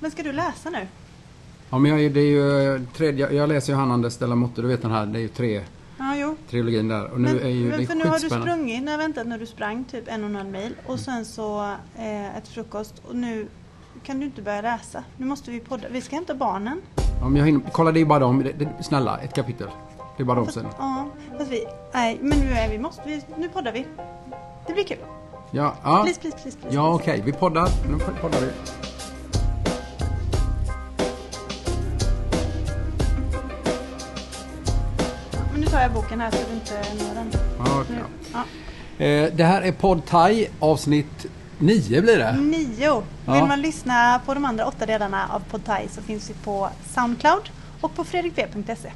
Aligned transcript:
Men 0.00 0.10
ska 0.10 0.22
du 0.22 0.32
läsa 0.32 0.70
nu? 0.70 0.86
Ja, 1.70 1.78
men 1.78 2.02
jag, 2.02 2.12
det 2.12 2.20
är 2.20 2.24
ju 2.24 2.86
tredje, 2.96 3.32
jag 3.32 3.48
läser 3.48 3.72
ju 3.72 3.78
de 3.78 4.26
la 4.26 4.34
Motte, 4.34 4.62
du 4.62 4.68
vet 4.68 4.82
den 4.82 4.90
här, 4.90 5.06
det 5.06 5.18
är 5.18 5.20
ju 5.20 5.28
tre 5.28 5.62
Ja, 5.98 6.16
jo. 6.16 6.36
trilogin 6.50 6.88
där. 6.88 7.10
Och 7.10 7.20
nu 7.20 7.34
men, 7.34 7.42
är 7.42 7.48
ju, 7.48 7.64
det 7.64 7.70
men 7.70 7.80
är 7.80 7.86
för 7.86 7.94
nu 7.94 8.04
har 8.04 8.18
du 8.18 8.28
sprungit, 8.28 8.82
när 8.82 8.92
jag 8.92 8.98
väntat 8.98 9.26
när 9.26 9.38
du 9.38 9.46
sprang 9.46 9.84
typ 9.84 10.08
en 10.08 10.24
och 10.24 10.30
en 10.30 10.36
halv 10.36 10.50
mil 10.50 10.74
och 10.86 11.00
sen 11.00 11.24
så 11.24 11.74
eh, 11.96 12.36
ett 12.36 12.48
frukost 12.48 13.02
och 13.08 13.16
nu 13.16 13.48
kan 14.02 14.20
du 14.20 14.26
inte 14.26 14.42
börja 14.42 14.62
läsa. 14.62 15.04
Nu 15.16 15.26
måste 15.26 15.50
vi 15.50 15.60
podda. 15.60 15.88
Vi 15.88 16.00
ska 16.00 16.16
hämta 16.16 16.34
barnen. 16.34 16.80
Ja, 17.20 17.28
men 17.28 17.36
jag 17.36 17.46
hinner, 17.46 17.60
kolla 17.72 17.92
det 17.92 18.00
är 18.00 18.04
bara 18.04 18.18
dem, 18.18 18.42
det, 18.42 18.52
det, 18.52 18.82
snälla 18.82 19.18
ett 19.18 19.34
kapitel. 19.34 19.68
Det 20.16 20.22
är 20.22 20.24
bara 20.24 20.36
dem 20.36 20.48
sen. 20.48 20.66
Ja, 20.78 21.08
fast 21.38 21.50
vi, 21.50 21.66
nej 21.94 22.18
men 22.22 22.38
nu 22.38 22.52
är 22.52 22.68
vi, 22.68 22.78
måste 22.78 23.02
vi, 23.06 23.22
nu 23.36 23.48
poddar 23.48 23.72
vi. 23.72 23.86
Det 24.66 24.72
blir 24.72 24.84
kul. 24.84 24.98
Ja, 25.50 25.74
ja. 25.82 26.02
Please, 26.04 26.20
please, 26.20 26.38
please, 26.42 26.58
please. 26.58 26.76
Ja, 26.76 26.94
okej. 26.94 27.22
Vi 27.24 27.32
poddar. 27.32 27.68
Nu 27.90 27.98
poddar 28.20 28.40
vi. 28.40 28.87
Jag 35.88 35.94
boken 35.94 36.20
här 36.20 36.30
så 36.30 36.36
du 36.48 36.54
inte 36.54 37.04
når 37.04 37.14
den. 37.14 37.30
Ja. 37.58 37.84
Nu. 37.90 37.96
Ja. 38.32 39.04
Eh, 39.04 39.32
det 39.34 39.44
här 39.44 39.62
är 39.62 39.72
Podd 39.72 40.06
Thai, 40.06 40.48
avsnitt 40.58 41.26
9 41.58 42.00
blir 42.00 42.18
det. 42.18 42.32
Nio. 42.32 43.02
Ja. 43.26 43.34
Vill 43.34 43.44
man 43.44 43.60
lyssna 43.60 44.20
på 44.26 44.34
de 44.34 44.44
andra 44.44 44.66
åtta 44.66 44.86
delarna 44.86 45.26
av 45.32 45.40
Podtai 45.50 45.88
så 45.88 46.02
finns 46.02 46.30
vi 46.30 46.34
på 46.34 46.68
Soundcloud 46.94 47.50
och 47.80 47.94
på 47.94 48.04
fredrikv.se. 48.04 48.90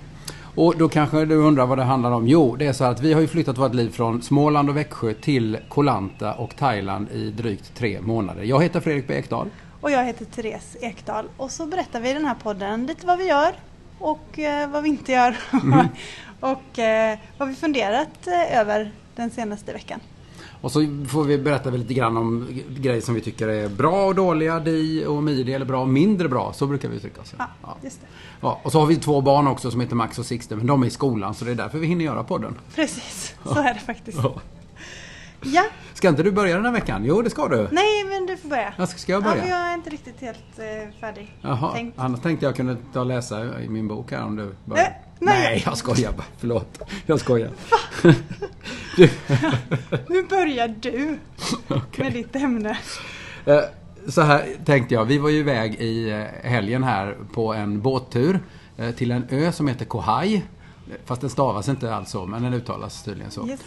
Och 0.55 0.77
då 0.77 0.89
kanske 0.89 1.25
du 1.25 1.35
undrar 1.35 1.67
vad 1.67 1.79
det 1.79 1.85
handlar 1.85 2.11
om. 2.11 2.29
Jo, 2.29 2.57
det 2.57 2.67
är 2.67 2.73
så 2.73 2.85
att 2.85 3.01
vi 3.01 3.13
har 3.13 3.21
ju 3.21 3.29
flyttat 3.29 3.59
vårt 3.59 3.75
liv 3.75 3.91
från 3.91 4.23
Småland 4.23 4.69
och 4.69 4.77
Växjö 4.77 5.15
till 5.15 5.59
Koh 5.69 5.85
Lanta 5.85 6.35
och 6.35 6.57
Thailand 6.57 7.09
i 7.11 7.31
drygt 7.31 7.75
tre 7.75 8.01
månader. 8.01 8.43
Jag 8.43 8.63
heter 8.63 8.81
Fredrik 8.81 9.09
B. 9.09 9.15
Ekdahl. 9.15 9.51
Och 9.81 9.91
jag 9.91 10.05
heter 10.05 10.25
Therese 10.25 10.77
Ekdahl 10.81 11.29
och 11.37 11.51
så 11.51 11.67
berättar 11.67 12.01
vi 12.01 12.11
i 12.11 12.13
den 12.13 12.25
här 12.25 12.37
podden 12.43 12.87
lite 12.87 13.07
vad 13.07 13.19
vi 13.19 13.29
gör 13.29 13.53
och 14.03 14.39
eh, 14.39 14.71
vad 14.71 14.83
vi 14.83 14.89
inte 14.89 15.13
gör 15.13 15.37
Mm. 15.53 15.87
och 16.41 16.79
eh, 16.79 17.19
vad 17.39 17.49
vi 17.49 17.55
funderat 17.55 18.27
eh, 18.27 18.59
över 18.59 18.93
den 19.17 19.31
senaste 19.31 19.73
veckan. 19.73 20.01
Och 20.61 20.73
så 20.73 20.81
får 21.09 21.25
vi 21.25 21.39
berätta 21.39 21.71
lite 21.71 21.95
grann 21.95 22.17
om 22.17 22.49
grejer 22.69 23.01
som 23.01 23.15
vi 23.15 23.21
tycker 23.21 23.49
är 23.49 23.69
bra 23.69 24.07
och 24.07 24.15
dåliga, 24.15 24.61
di 24.61 25.05
och 25.07 25.23
midi, 25.23 25.53
eller 25.53 25.67
bra 25.67 25.81
och 25.81 25.89
mindre 25.89 26.29
bra. 26.29 26.53
Så 26.53 26.67
brukar 26.67 26.89
vi 26.89 26.97
uttrycka 26.97 27.21
oss. 27.21 27.35
Ja, 27.39 27.47
Ja. 27.63 27.77
just 27.83 28.01
det. 28.01 28.07
Ja, 28.41 28.61
och 28.63 28.73
så 28.73 28.79
har 28.81 28.87
vi 28.87 28.97
två 28.97 29.21
barn 29.21 29.47
också 29.47 29.71
som 29.71 29.81
heter 29.81 29.97
Max 29.97 30.19
och 30.19 30.27
Sixten, 30.27 30.59
men 30.59 30.67
de 30.67 30.83
är 30.83 30.87
i 30.87 30.91
skolan 30.91 31.35
så 31.35 31.45
det 31.45 31.51
är 31.51 31.55
därför 31.55 31.79
vi 31.79 31.87
hinner 31.87 32.05
göra 32.05 32.25
podden. 32.25 32.55
Precis, 32.75 33.35
så 33.45 33.59
är 33.59 33.75
det 33.75 33.81
faktiskt. 33.81 34.19
Ja. 34.23 34.35
Ja, 35.43 35.65
Ska 35.95 36.09
inte 36.09 36.23
du 36.23 36.31
börja 36.33 36.57
den 36.57 36.65
här 36.65 36.73
veckan? 36.73 37.05
Jo, 37.05 37.23
det 37.23 37.31
ska 37.31 37.49
du. 37.49 37.69
nej 37.73 38.05
men 38.05 38.27
du 38.27 38.37
får 38.37 38.49
börja. 38.49 38.75
Ja, 38.79 38.87
ska 38.87 39.13
jag 39.13 39.23
Ja, 39.23 39.29
börja? 39.31 39.43
för 39.43 39.51
jag 39.51 39.59
är 39.59 39.75
inte 39.75 39.91
riktigt 39.91 40.21
helt 40.21 40.59
eh, 40.59 41.01
färdig. 41.01 41.37
Jaha, 41.41 41.73
tänkt. 41.73 41.99
annars 41.99 42.21
tänkte 42.21 42.47
jag 42.47 42.57
kunde 42.57 42.77
ta 42.93 43.01
och 43.01 43.07
läsa 43.07 43.61
i 43.63 43.69
min 43.69 43.89
bok 43.89 44.11
här 44.13 44.25
om 44.25 44.37
du 44.37 44.55
börjar. 44.65 44.83
Nej, 44.85 45.01
nej. 45.19 45.43
nej, 45.43 45.63
jag 45.67 45.77
skojar 45.77 46.13
bara. 46.13 46.25
Förlåt. 46.39 46.79
Jag 47.07 47.21
skojar. 47.21 47.51
du, 48.97 49.11
Nu 50.09 50.23
börjar 50.23 50.69
du 50.69 51.19
okej. 51.69 52.05
med 52.05 52.13
ditt 52.13 52.37
ämne. 52.37 52.79
Eh, 53.47 53.61
Så 54.09 54.21
här 54.21 54.45
tänkte 54.65 54.95
jag. 54.95 55.05
Vi 55.05 55.19
var 55.19 55.29
ju 55.29 55.39
iväg 55.39 55.75
i 55.75 56.11
eh, 56.11 56.51
helgen 56.51 56.85
här 56.85 57.17
på 57.35 57.55
en 57.55 57.81
båttur 57.81 58.41
eh, 58.77 58.91
till 58.91 59.11
en 59.11 59.27
ö 59.31 59.53
som 59.53 59.69
heter 59.69 59.85
Kohai. 59.85 60.43
Fast 61.05 61.21
den 61.21 61.31
stavas 61.31 61.69
inte 61.69 61.95
alls 61.95 62.11
så, 62.11 62.27
men 62.27 62.43
den 62.43 62.55
uttalas 62.55 63.03
tydligen 63.03 63.31
så. 63.31 63.47
Yes. 63.49 63.61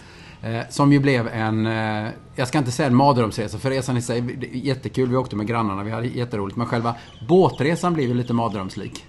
Eh, 0.46 0.62
Som 0.70 0.94
ju 0.94 1.00
blev 1.00 1.28
en, 1.28 1.66
eh, 1.66 2.10
jag 2.36 2.48
ska 2.48 2.58
inte 2.58 2.72
säga 2.72 2.88
en 2.88 2.96
mardrömsresa, 2.96 3.58
för 3.58 3.70
resan 3.70 3.98
i 3.98 4.02
sig, 4.02 4.40
jättekul, 4.54 5.10
vi 5.10 5.16
åkte 5.16 5.36
med 5.36 5.48
grannarna, 5.48 5.84
vi 5.84 5.92
hade 5.92 6.08
jätteroligt. 6.08 6.58
Men 6.58 6.68
själva 6.68 6.96
båtresan 7.28 7.94
blev 7.94 8.08
ju 8.08 8.14
lite 8.14 8.34
mardrömslik. 8.34 9.06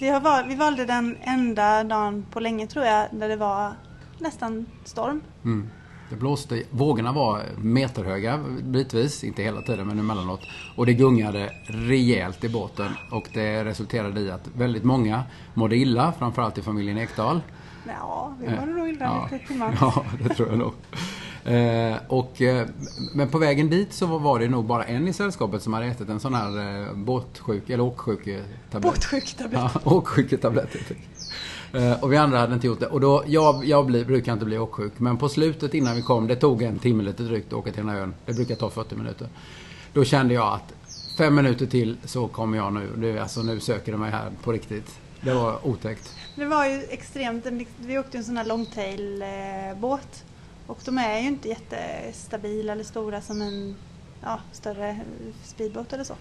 Vi, 0.00 0.10
val, 0.10 0.44
vi 0.48 0.54
valde 0.54 0.84
den 0.84 1.16
enda 1.20 1.84
dagen 1.84 2.26
på 2.30 2.40
länge 2.40 2.66
tror 2.66 2.84
jag 2.84 3.06
där 3.12 3.28
det 3.28 3.36
var 3.36 3.72
nästan 4.18 4.66
storm. 4.84 5.20
Mm. 5.44 5.68
Det 6.10 6.16
blåste, 6.16 6.62
vågorna 6.70 7.12
var 7.12 7.42
meterhöga 7.58 8.40
bitvis, 8.62 9.24
inte 9.24 9.42
hela 9.42 9.62
tiden 9.62 9.86
men 9.86 9.98
emellanåt. 9.98 10.40
Och 10.76 10.86
det 10.86 10.94
gungade 10.94 11.50
rejält 11.64 12.44
i 12.44 12.48
båten 12.48 12.92
och 13.10 13.28
det 13.34 13.64
resulterade 13.64 14.20
i 14.20 14.30
att 14.30 14.48
väldigt 14.56 14.84
många 14.84 15.22
mådde 15.54 15.76
illa, 15.76 16.12
framförallt 16.18 16.58
i 16.58 16.62
familjen 16.62 16.98
Ekdal. 16.98 17.40
Ja, 17.86 18.34
vi 18.40 18.46
var 18.56 18.66
nog 18.66 18.88
illa 18.88 19.04
ja. 19.04 19.28
lite 19.32 19.46
till 19.46 19.56
mans. 19.56 19.78
ja, 19.80 20.04
det 20.22 20.34
tror 20.34 20.48
jag 20.48 20.58
nog. 20.58 20.72
Eh, 21.44 21.96
och, 22.08 22.42
eh, 22.42 22.66
men 23.14 23.28
på 23.28 23.38
vägen 23.38 23.70
dit 23.70 23.92
så 23.92 24.06
var 24.06 24.38
det 24.38 24.48
nog 24.48 24.64
bara 24.64 24.84
en 24.84 25.08
i 25.08 25.12
sällskapet 25.12 25.62
som 25.62 25.72
hade 25.72 25.86
ätit 25.86 26.08
en 26.08 26.20
sån 26.20 26.34
här 26.34 26.80
eh, 26.80 26.94
båtsjuk, 26.94 27.70
eller 27.70 27.84
åksjuketablett. 27.84 28.82
Båtsjuktablett. 28.82 29.60
Ja, 29.74 29.80
åksjuketabletter. 29.84 30.78
typ. 30.88 30.98
Eh, 31.72 32.02
och 32.02 32.12
vi 32.12 32.16
andra 32.16 32.38
hade 32.38 32.54
inte 32.54 32.66
gjort 32.66 32.80
det. 32.80 32.86
Och 32.86 33.00
då, 33.00 33.24
jag, 33.26 33.64
jag 33.64 33.86
blir, 33.86 34.04
brukar 34.04 34.32
inte 34.32 34.44
bli 34.44 34.58
åksjuk. 34.58 34.92
Men 34.96 35.16
på 35.16 35.28
slutet 35.28 35.74
innan 35.74 35.96
vi 35.96 36.02
kom, 36.02 36.26
det 36.26 36.36
tog 36.36 36.62
en 36.62 36.78
timme 36.78 37.02
lite 37.02 37.22
drygt 37.22 37.46
att 37.46 37.52
åka 37.52 37.72
till 37.72 37.80
den 37.80 37.88
här 37.88 38.00
ön. 38.00 38.14
Det 38.26 38.32
brukar 38.32 38.54
ta 38.54 38.70
40 38.70 38.96
minuter. 38.96 39.28
Då 39.92 40.04
kände 40.04 40.34
jag 40.34 40.52
att 40.52 40.74
fem 41.18 41.34
minuter 41.34 41.66
till 41.66 41.96
så 42.04 42.28
kommer 42.28 42.56
jag 42.56 42.72
nu. 42.72 42.88
Det, 42.96 43.18
alltså 43.18 43.42
nu 43.42 43.60
söker 43.60 43.92
de 43.92 44.00
mig 44.00 44.10
här 44.10 44.30
på 44.42 44.52
riktigt. 44.52 44.98
Det 45.24 45.34
var 45.34 45.66
otäckt. 45.66 46.16
Det 46.36 46.44
var 46.44 46.66
ju 46.66 46.82
extremt, 46.90 47.46
vi 47.78 47.98
åkte 47.98 48.18
en 48.18 48.24
sån 48.24 48.36
här 48.36 48.44
longtail-båt 48.44 50.24
och 50.66 50.78
de 50.84 50.98
är 50.98 51.18
ju 51.20 51.26
inte 51.26 51.48
jättestabila 51.48 52.72
eller 52.72 52.84
stora 52.84 53.20
som 53.20 53.42
en 53.42 53.76
ja, 54.22 54.40
större 54.52 55.00
speedboat 55.44 55.92
eller 55.92 56.04
så. 56.04 56.14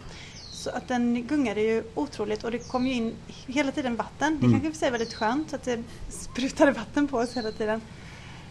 Så 0.52 0.70
att 0.70 0.88
den 0.88 1.28
gungade 1.28 1.62
ju 1.62 1.84
otroligt 1.96 2.44
och 2.44 2.52
det 2.52 2.60
kom 2.72 2.88
ju 2.88 2.94
in 2.94 3.14
hela 3.48 3.72
tiden 3.72 3.96
vatten. 3.96 4.38
Det 4.40 4.46
Mm. 4.46 4.52
kanske 4.52 4.68
i 4.68 4.70
och 4.70 4.74
för 4.74 4.80
sig 4.80 4.92
var 4.92 4.98
lite 5.00 5.16
skönt 5.16 5.54
att 5.54 5.64
det 5.64 5.84
sprutade 6.10 6.72
vatten 6.72 7.08
på 7.08 7.18
oss 7.18 7.38
hela 7.38 7.52
tiden. 7.52 7.82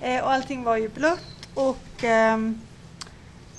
Eh, 0.00 0.22
och 0.24 0.32
allting 0.32 0.62
var 0.64 0.76
ju 0.76 0.88
blött 0.88 1.48
och 1.54 2.04
ehm, 2.04 2.60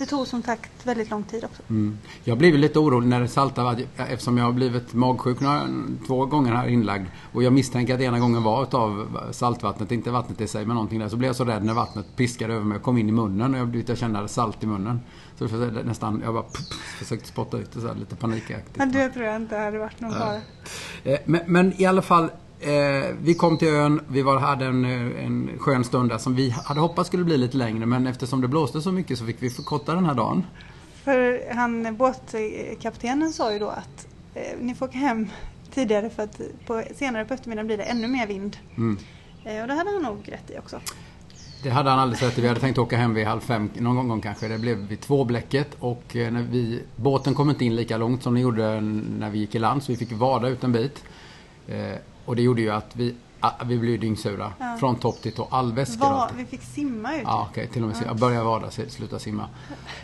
det 0.01 0.07
tog 0.07 0.27
som 0.27 0.43
sagt 0.43 0.85
väldigt 0.85 1.09
lång 1.09 1.23
tid 1.23 1.43
också. 1.43 1.63
Mm. 1.69 1.97
Jag 2.23 2.37
blev 2.37 2.55
lite 2.55 2.79
orolig 2.79 3.07
när 3.07 3.21
det 3.21 3.27
saltade 3.27 3.83
eftersom 3.97 4.37
jag 4.37 4.45
har 4.45 4.51
blivit 4.51 4.93
magsjuk 4.93 5.39
några, 5.39 5.67
två 6.07 6.25
gånger 6.25 6.53
här 6.53 6.67
inlagd. 6.67 7.05
Och 7.33 7.43
jag 7.43 7.53
misstänker 7.53 7.95
att 7.95 8.01
ena 8.01 8.19
gången 8.19 8.43
var 8.43 8.63
utav 8.63 9.17
saltvattnet, 9.31 9.91
inte 9.91 10.11
vattnet 10.11 10.41
i 10.41 10.47
sig 10.47 10.65
men 10.65 10.75
någonting 10.75 10.99
där. 10.99 11.09
Så 11.09 11.17
blev 11.17 11.29
jag 11.29 11.35
så 11.35 11.45
rädd 11.45 11.63
när 11.63 11.73
vattnet 11.73 12.05
piskade 12.15 12.53
över 12.53 12.65
mig 12.65 12.77
och 12.77 12.83
kom 12.83 12.97
in 12.97 13.09
i 13.09 13.11
munnen 13.11 13.53
och 13.53 13.59
jag, 13.59 13.83
jag 13.89 13.97
kände 13.97 14.27
salt 14.27 14.63
i 14.63 14.67
munnen. 14.67 14.99
Så 15.35 15.47
var 15.47 15.83
nästan, 15.83 16.21
jag 16.23 16.33
bara 16.33 16.43
puff, 16.43 16.67
försökte 16.99 17.27
spotta 17.27 17.57
ut 17.57 17.71
det 17.71 17.81
så 17.81 17.87
här, 17.87 17.95
lite 17.95 18.15
panikaktigt. 18.15 18.77
Men 18.77 18.91
det 18.91 19.09
tror 19.09 19.25
jag 19.25 19.35
inte 19.35 19.57
hade 19.57 19.79
varit 19.79 19.99
någon 19.99 20.11
fara. 20.11 20.35
Eh, 21.03 21.19
Men, 21.25 21.41
men 21.45 21.81
i 21.81 21.85
alla 21.85 22.01
fall, 22.01 22.29
eh, 22.61 23.15
vi 23.21 23.33
kom 23.33 23.57
till 23.57 23.67
ön, 23.67 24.01
vi 24.07 24.21
var, 24.21 24.39
hade 24.39 24.65
en, 24.65 24.85
eh, 24.85 25.25
en 25.25 25.49
skön 25.59 25.83
stund 25.83 26.09
där 26.09 26.17
som 26.17 26.35
vi 26.35 26.49
hade 26.49 26.79
hoppats 26.79 27.07
skulle 27.07 27.23
bli 27.23 27.37
lite 27.37 27.57
längre. 27.57 27.85
Men 27.85 28.07
eftersom 28.07 28.41
det 28.41 28.47
blåste 28.47 28.81
så 28.81 28.91
mycket 28.91 29.17
så 29.17 29.25
fick 29.25 29.37
vi 29.39 29.49
förkorta 29.49 29.95
den 29.95 30.05
här 30.05 30.15
dagen. 30.15 30.43
För 31.03 31.53
han, 31.53 31.95
båtkaptenen 31.95 33.33
sa 33.33 33.53
ju 33.53 33.59
då 33.59 33.69
att 33.69 34.07
eh, 34.33 34.59
ni 34.59 34.75
får 34.75 34.85
åka 34.85 34.97
hem 34.97 35.27
tidigare 35.73 36.09
för 36.09 36.23
att 36.23 36.41
på, 36.65 36.83
senare 36.95 37.25
på 37.25 37.33
eftermiddagen 37.33 37.67
blir 37.67 37.77
det 37.77 37.83
ännu 37.83 38.07
mer 38.07 38.27
vind. 38.27 38.57
Mm. 38.77 38.97
Eh, 39.43 39.61
och 39.61 39.67
det 39.67 39.73
hade 39.73 39.89
han 39.89 40.03
nog 40.03 40.31
rätt 40.31 40.51
i 40.51 40.57
också. 40.57 40.79
Det 41.63 41.69
hade 41.69 41.89
han 41.89 41.99
alldeles 41.99 42.21
rätt 42.23 42.37
i. 42.37 42.41
Vi 42.41 42.47
hade 42.47 42.59
tänkt 42.59 42.77
åka 42.77 42.97
hem 42.97 43.13
vid 43.13 43.27
halv 43.27 43.39
fem 43.39 43.69
någon 43.73 44.07
gång 44.07 44.21
kanske. 44.21 44.47
Det 44.47 44.57
blev 44.57 44.77
vid 44.77 45.01
tvåblecket 45.01 45.67
och 45.79 46.15
eh, 46.15 46.31
när 46.31 46.41
vi, 46.41 46.83
båten 46.95 47.33
kom 47.33 47.49
inte 47.49 47.65
in 47.65 47.75
lika 47.75 47.97
långt 47.97 48.23
som 48.23 48.33
den 48.33 48.43
gjorde 48.43 48.81
när 48.81 49.29
vi 49.29 49.39
gick 49.39 49.55
i 49.55 49.59
land 49.59 49.83
så 49.83 49.91
vi 49.91 49.97
fick 49.97 50.11
vada 50.11 50.47
ut 50.47 50.63
en 50.63 50.71
bit. 50.71 51.03
Och 52.25 52.35
det 52.35 52.41
gjorde 52.41 52.61
ju 52.61 52.69
att 52.69 52.95
vi, 52.95 53.15
vi 53.65 53.77
blev 53.77 53.99
dyngsura. 53.99 54.53
Ja. 54.59 54.77
Från 54.79 54.95
topp 54.95 55.21
till 55.21 55.31
tå. 55.31 55.47
All 55.51 55.73
väska 55.73 56.29
vi 56.37 56.45
fick 56.45 56.61
simma 56.61 57.15
ut. 57.15 57.21
Ja, 57.23 57.47
okej. 57.51 57.67
till 57.67 57.81
och 57.83 57.87
med 57.87 57.97
jag 58.05 58.17
började 58.17 58.45
vada, 58.45 58.71
sluta 58.71 59.19
simma. 59.19 59.47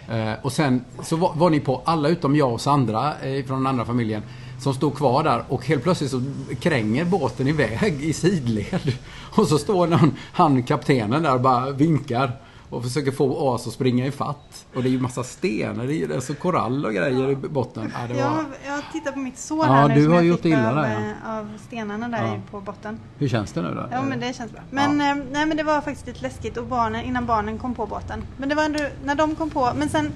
Eh, 0.09 0.33
och 0.41 0.53
sen 0.53 0.85
så 1.03 1.15
var, 1.15 1.33
var 1.35 1.49
ni 1.49 1.59
på, 1.59 1.81
alla 1.85 2.09
utom 2.09 2.35
jag 2.35 2.53
och 2.53 2.61
Sandra 2.61 3.19
eh, 3.21 3.45
från 3.45 3.57
den 3.57 3.67
andra 3.67 3.85
familjen, 3.85 4.23
som 4.59 4.73
stod 4.73 4.95
kvar 4.95 5.23
där 5.23 5.43
och 5.49 5.65
helt 5.65 5.83
plötsligt 5.83 6.11
så 6.11 6.23
kränger 6.59 7.05
båten 7.05 7.47
iväg 7.47 8.03
i 8.03 8.13
sidled. 8.13 8.93
Och 9.35 9.47
så 9.47 9.57
står 9.57 9.87
någon, 9.87 10.13
han 10.33 10.63
kaptenen 10.63 11.23
där 11.23 11.33
och 11.33 11.41
bara 11.41 11.71
vinkar 11.71 12.31
och 12.69 12.83
försöker 12.83 13.11
få 13.11 13.35
oss 13.37 13.67
att 13.67 13.73
springa 13.73 14.05
i 14.05 14.11
fatt. 14.11 14.65
Och 14.75 14.83
det 14.83 14.89
är 14.89 14.91
ju 14.91 14.99
massa 14.99 15.23
stenar, 15.23 15.83
ju 15.83 16.15
alltså 16.15 16.33
korall 16.33 16.85
och 16.85 16.93
grejer 16.93 17.29
i 17.31 17.35
botten. 17.35 17.93
Ja, 17.95 18.07
var, 18.13 18.15
Jag, 18.21 18.45
jag 18.67 18.81
tittar 18.93 19.11
på 19.11 19.19
mitt 19.19 19.37
sår 19.37 19.65
Ja, 19.65 19.71
här 19.73 19.87
nu 19.87 19.95
du 19.95 20.07
har 20.07 20.21
gjort 20.21 20.45
illa 20.45 20.69
av, 20.69 20.75
där, 20.75 21.13
ja. 21.23 21.29
eh, 21.31 21.37
av 21.39 21.49
stenarna 21.67 22.07
där 22.07 22.25
Ja. 22.25 22.35
i- 22.35 22.51
på 22.51 22.61
botten. 22.61 22.99
Hur 23.17 23.27
känns 23.27 23.51
det 23.51 23.61
nu 23.61 23.73
då? 23.75 23.87
Ja 23.91 24.01
men 24.01 24.19
det 24.19 24.35
känns 24.35 24.51
bra. 24.51 24.61
Men, 24.71 25.01
eh, 25.01 25.15
nej, 25.31 25.45
men 25.45 25.57
det 25.57 25.63
var 25.63 25.81
faktiskt 25.81 26.07
lite 26.07 26.21
läskigt 26.21 26.57
och 26.57 26.65
barnen, 26.65 27.03
innan 27.05 27.25
barnen 27.25 27.57
kom 27.57 27.75
på 27.75 27.85
båten. 27.85 28.23
Men 28.37 28.49
det 28.49 28.55
var 28.55 28.63
ändå 28.65 28.79
när 29.05 29.15
de 29.15 29.35
kom 29.35 29.49
på. 29.49 29.71
Men 29.77 29.89
sen 29.89 30.11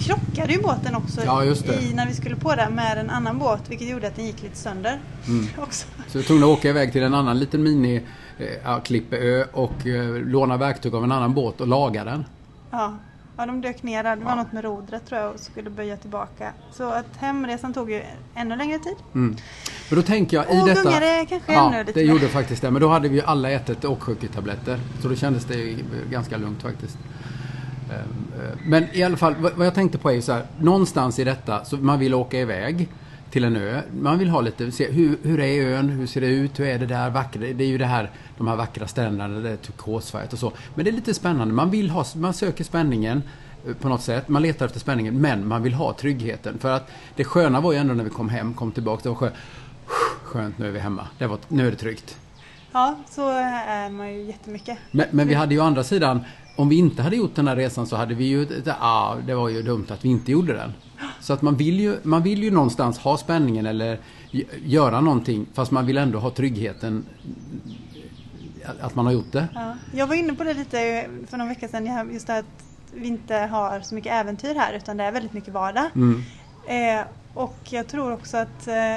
krockade 0.00 0.52
ju 0.52 0.62
båten 0.62 0.94
också 0.94 1.20
Ja, 1.24 1.44
i, 1.44 1.92
när 1.94 2.06
vi 2.06 2.14
skulle 2.14 2.36
på 2.36 2.54
där 2.54 2.70
med 2.70 2.98
en 2.98 3.10
annan 3.10 3.38
båt. 3.38 3.60
Vilket 3.68 3.88
gjorde 3.88 4.06
att 4.08 4.16
den 4.16 4.26
gick 4.26 4.42
lite 4.42 4.56
sönder. 4.56 5.00
Mm. 5.26 5.46
Också. 5.58 5.86
Så 6.08 6.18
jag 6.18 6.22
var 6.22 6.26
tvungen 6.26 6.44
att 6.44 6.50
åka 6.58 6.68
iväg 6.68 6.92
till 6.92 7.02
en 7.02 7.14
annan 7.14 7.38
liten 7.38 7.62
mini 7.62 8.02
ja, 8.64 8.80
klippeö 8.80 9.44
och 9.52 9.86
eh, 9.86 10.14
låna 10.14 10.56
verktyg 10.56 10.94
av 10.94 11.04
en 11.04 11.12
annan 11.12 11.34
båt 11.34 11.60
och 11.60 11.66
laga 11.68 12.04
den. 12.04 12.24
Ja. 12.70 12.94
Ja, 13.36 13.46
de 13.46 13.60
dök 13.60 13.82
ner 13.82 14.02
där. 14.02 14.16
Det 14.16 14.24
var 14.24 14.30
Ja. 14.30 14.36
något 14.36 14.52
med 14.52 14.64
rodret 14.64 15.06
tror 15.06 15.20
jag 15.20 15.34
och 15.34 15.40
skulle 15.40 15.70
böja 15.70 15.96
tillbaka. 15.96 16.52
Så 16.72 16.90
att 16.90 17.06
hemresan 17.16 17.72
tog 17.72 17.90
ju 17.90 18.02
ännu 18.34 18.56
längre 18.56 18.78
tid. 18.78 18.96
Mm. 19.14 19.36
Men 19.90 19.96
då 19.96 20.02
tänker 20.02 20.36
jag 20.36 20.46
i 20.56 20.60
Och 20.62 20.66
detta... 20.68 20.82
gungade 20.82 21.26
kanske 21.28 21.52
ja, 21.52 21.68
ännu 21.74 21.84
lite 21.84 22.00
det 22.00 22.06
gjorde 22.06 22.28
faktiskt 22.28 22.62
det. 22.62 22.70
Men 22.70 22.82
då 22.82 22.88
hade 22.88 23.08
vi 23.08 23.16
ju 23.16 23.22
alla 23.22 23.50
ätit 23.50 23.84
åksjuketabletter. 23.84 24.78
Så 25.02 25.08
då 25.08 25.14
kändes 25.16 25.44
det 25.44 25.76
ganska 26.10 26.36
lugnt 26.36 26.62
faktiskt. 26.62 26.98
Ehm, 27.90 28.42
eh, 28.44 28.58
Men 28.66 28.84
i 28.92 29.02
alla 29.02 29.16
fall, 29.16 29.34
vad 29.38 29.52
vad 29.52 29.66
jag 29.66 29.74
tänkte 29.74 29.98
på 29.98 30.10
är 30.10 30.14
ju 30.14 30.22
så 30.22 30.32
här. 30.32 30.42
Någonstans 30.58 31.18
i 31.18 31.24
detta, 31.24 31.64
så 31.64 31.76
man 31.76 31.98
vill 31.98 32.14
åka 32.14 32.38
iväg 32.38 32.88
till 33.32 33.44
en 33.44 33.56
ö. 33.56 33.82
Man 34.00 34.18
vill 34.18 34.28
ha 34.28 34.40
lite, 34.40 34.72
se 34.72 34.90
hur, 34.90 35.18
hur 35.22 35.40
är 35.40 35.76
ön, 35.76 35.88
hur 35.88 36.06
ser 36.06 36.20
det 36.20 36.26
ut, 36.26 36.60
hur 36.60 36.66
är 36.66 36.78
det 36.78 36.86
där 36.86 37.10
vackra? 37.10 37.40
Det 37.40 37.64
är 37.64 37.68
ju 37.68 37.78
det 37.78 37.86
här, 37.86 38.10
de 38.38 38.48
här 38.48 38.56
vackra 38.56 38.86
stränderna, 38.86 39.40
det 39.40 39.50
är 39.50 39.56
turkosfärgat 39.56 40.32
och 40.32 40.38
så. 40.38 40.52
Men 40.74 40.84
det 40.84 40.90
är 40.90 40.92
lite 40.92 41.14
spännande. 41.14 41.54
Man 41.54 41.70
vill 41.70 41.90
ha, 41.90 42.04
man 42.16 42.34
söker 42.34 42.64
spänningen 42.64 43.22
eh, 43.66 43.74
på 43.74 43.88
något 43.88 44.02
sätt. 44.02 44.28
Man 44.28 44.42
letar 44.42 44.66
efter 44.66 44.80
spänningen, 44.80 45.20
men 45.20 45.48
man 45.48 45.62
vill 45.62 45.74
ha 45.74 45.92
tryggheten. 45.92 46.58
För 46.58 46.70
att 46.70 46.90
det 47.16 47.24
sköna 47.24 47.60
var 47.60 47.72
ju 47.72 47.78
ändå 47.78 47.94
när 47.94 48.04
vi 48.04 48.10
kom 48.10 48.28
hem, 48.28 48.54
kom 48.54 48.72
tillbaka, 48.72 49.00
det 49.02 49.08
var 49.08 49.16
skönt. 49.16 49.34
Skönt, 50.22 50.58
nu 50.58 50.66
är 50.66 50.70
vi 50.70 50.78
hemma. 50.78 51.06
Det 51.18 51.26
var, 51.26 51.38
nu 51.48 51.66
är 51.66 51.70
det 51.70 51.76
tryggt. 51.76 52.16
Ja, 52.72 52.98
så 53.10 53.28
är 53.28 53.90
man 53.90 54.14
ju 54.14 54.22
jättemycket. 54.22 54.78
Men, 54.90 55.06
men 55.10 55.28
vi 55.28 55.34
hade 55.34 55.54
ju 55.54 55.60
å 55.60 55.64
andra 55.64 55.84
sidan, 55.84 56.20
om 56.56 56.68
vi 56.68 56.76
inte 56.76 57.02
hade 57.02 57.16
gjort 57.16 57.34
den 57.34 57.48
här 57.48 57.56
resan 57.56 57.86
så 57.86 57.96
hade 57.96 58.14
vi 58.14 58.24
ju, 58.24 58.46
ja 58.64 58.76
ah, 58.80 59.16
det 59.26 59.34
var 59.34 59.48
ju 59.48 59.62
dumt 59.62 59.86
att 59.88 60.04
vi 60.04 60.08
inte 60.08 60.32
gjorde 60.32 60.52
den. 60.52 60.72
Så 61.22 61.32
att 61.32 61.42
man 61.42 61.56
vill 61.56 61.80
ju, 61.80 61.96
man 62.02 62.22
vill 62.22 62.42
ju 62.42 62.50
någonstans 62.50 62.98
ha 62.98 63.16
spänningen 63.16 63.66
eller 63.66 63.98
göra 64.64 65.00
någonting 65.00 65.46
fast 65.54 65.70
man 65.70 65.86
vill 65.86 65.98
ändå 65.98 66.18
ha 66.18 66.30
tryggheten 66.30 67.04
att 68.80 68.94
man 68.94 69.06
har 69.06 69.12
gjort 69.12 69.32
det. 69.32 69.48
Ja. 69.54 69.76
Jag 69.94 70.06
var 70.06 70.14
inne 70.14 70.34
på 70.34 70.44
det 70.44 70.54
lite 70.54 71.06
för 71.26 71.36
någon 71.36 71.48
vecka 71.48 71.68
sedan, 71.68 72.10
just 72.12 72.26
det 72.26 72.38
att 72.38 72.64
vi 72.94 73.06
inte 73.06 73.34
har 73.36 73.80
så 73.80 73.94
mycket 73.94 74.12
äventyr 74.12 74.54
här 74.54 74.72
utan 74.72 74.96
det 74.96 75.04
är 75.04 75.12
väldigt 75.12 75.32
mycket 75.32 75.54
vardag. 75.54 75.90
Mm. 75.94 76.22
Eh, 76.66 77.06
och 77.34 77.58
jag 77.70 77.88
tror 77.88 78.12
också 78.12 78.36
att 78.36 78.68
eh, 78.68 78.96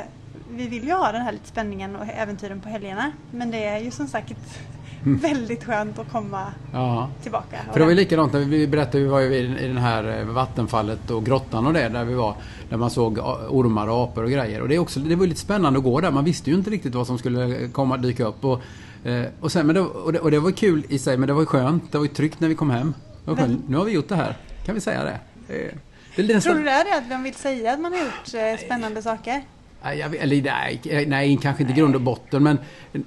vi 0.51 0.67
vill 0.67 0.83
ju 0.83 0.93
ha 0.93 1.11
den 1.11 1.21
här 1.21 1.31
lite 1.31 1.47
spänningen 1.47 1.95
och 1.95 2.05
äventyren 2.07 2.61
på 2.61 2.69
helgerna. 2.69 3.11
Men 3.31 3.51
det 3.51 3.65
är 3.65 3.79
ju 3.79 3.91
som 3.91 4.07
sagt 4.07 4.59
väldigt 5.21 5.63
skönt 5.63 5.99
att 5.99 6.11
komma 6.11 6.45
Ja. 6.73 7.09
tillbaka. 7.23 7.57
För 7.71 7.79
det 7.79 7.85
var 7.85 7.89
ju 7.91 7.95
likadant 7.95 8.33
när 8.33 8.39
vi 8.39 8.67
berättade, 8.67 9.03
vi 9.03 9.09
var 9.09 9.19
ju 9.19 9.35
i 9.35 9.67
den 9.67 9.77
här 9.77 10.19
eh, 10.19 10.25
vattenfallet 10.25 11.11
och 11.11 11.25
grottan 11.25 11.67
och 11.67 11.73
det 11.73 11.89
där 11.89 12.03
vi 12.03 12.13
var. 12.13 12.35
Där 12.69 12.77
man 12.77 12.89
såg 12.89 13.19
ormar 13.49 13.87
och 13.87 14.03
apor 14.03 14.23
och 14.23 14.29
grejer. 14.31 14.61
Och 14.61 14.67
det, 14.69 14.75
är 14.75 14.79
också, 14.79 14.99
det 14.99 15.15
var 15.15 15.27
lite 15.27 15.39
spännande 15.39 15.77
att 15.79 15.83
gå 15.83 16.01
där. 16.01 16.11
Man 16.11 16.23
visste 16.25 16.49
ju 16.49 16.55
inte 16.55 16.69
riktigt 16.69 16.95
vad 16.95 17.07
som 17.07 17.17
skulle 17.17 17.67
komma 17.67 17.97
dyka 17.97 18.25
upp. 18.25 18.45
Och, 18.45 18.61
eh, 19.09 19.25
och, 19.39 19.51
sen, 19.51 19.65
men 19.67 19.75
det, 19.75 19.81
och, 19.81 20.13
det, 20.13 20.19
och 20.19 20.31
det 20.31 20.39
var 20.39 20.51
kul 20.51 20.83
i 20.89 20.99
sig, 20.99 21.17
men 21.17 21.27
det 21.27 21.33
var 21.33 21.41
ju 21.41 21.45
skönt. 21.45 21.91
Det 21.91 21.97
var 21.97 22.05
ju 22.05 22.11
tryggt 22.11 22.39
när 22.39 22.47
vi 22.47 22.55
kom 22.55 22.69
hem. 22.69 22.93
Skönt. 23.25 23.69
Nu 23.69 23.77
har 23.77 23.85
vi 23.85 23.91
gjort 23.91 24.09
det 24.09 24.15
här. 24.15 24.37
Kan 24.65 24.75
vi 24.75 24.81
säga 24.81 25.03
det? 25.03 25.19
Eh, 25.55 25.73
det 26.15 26.41
Tror 26.41 26.55
du 26.55 26.63
det 26.63 26.69
är 26.69 26.85
det 26.85 26.97
att 26.97 27.09
man 27.09 27.23
vill 27.23 27.33
säga 27.33 27.73
att 27.73 27.79
man 27.79 27.91
har 27.91 27.99
gjort 27.99 28.33
eh, 28.59 28.65
spännande 28.65 29.01
saker? 29.01 29.41
Jag 29.81 30.15
eller 30.15 30.41
nej, 30.41 30.81
eh, 30.85 31.07
nej, 31.07 31.39
kanske 31.41 31.63
inte 31.63 31.75
grund 31.75 31.95
och 31.95 32.01
botten 32.01 32.43
men 32.43 32.57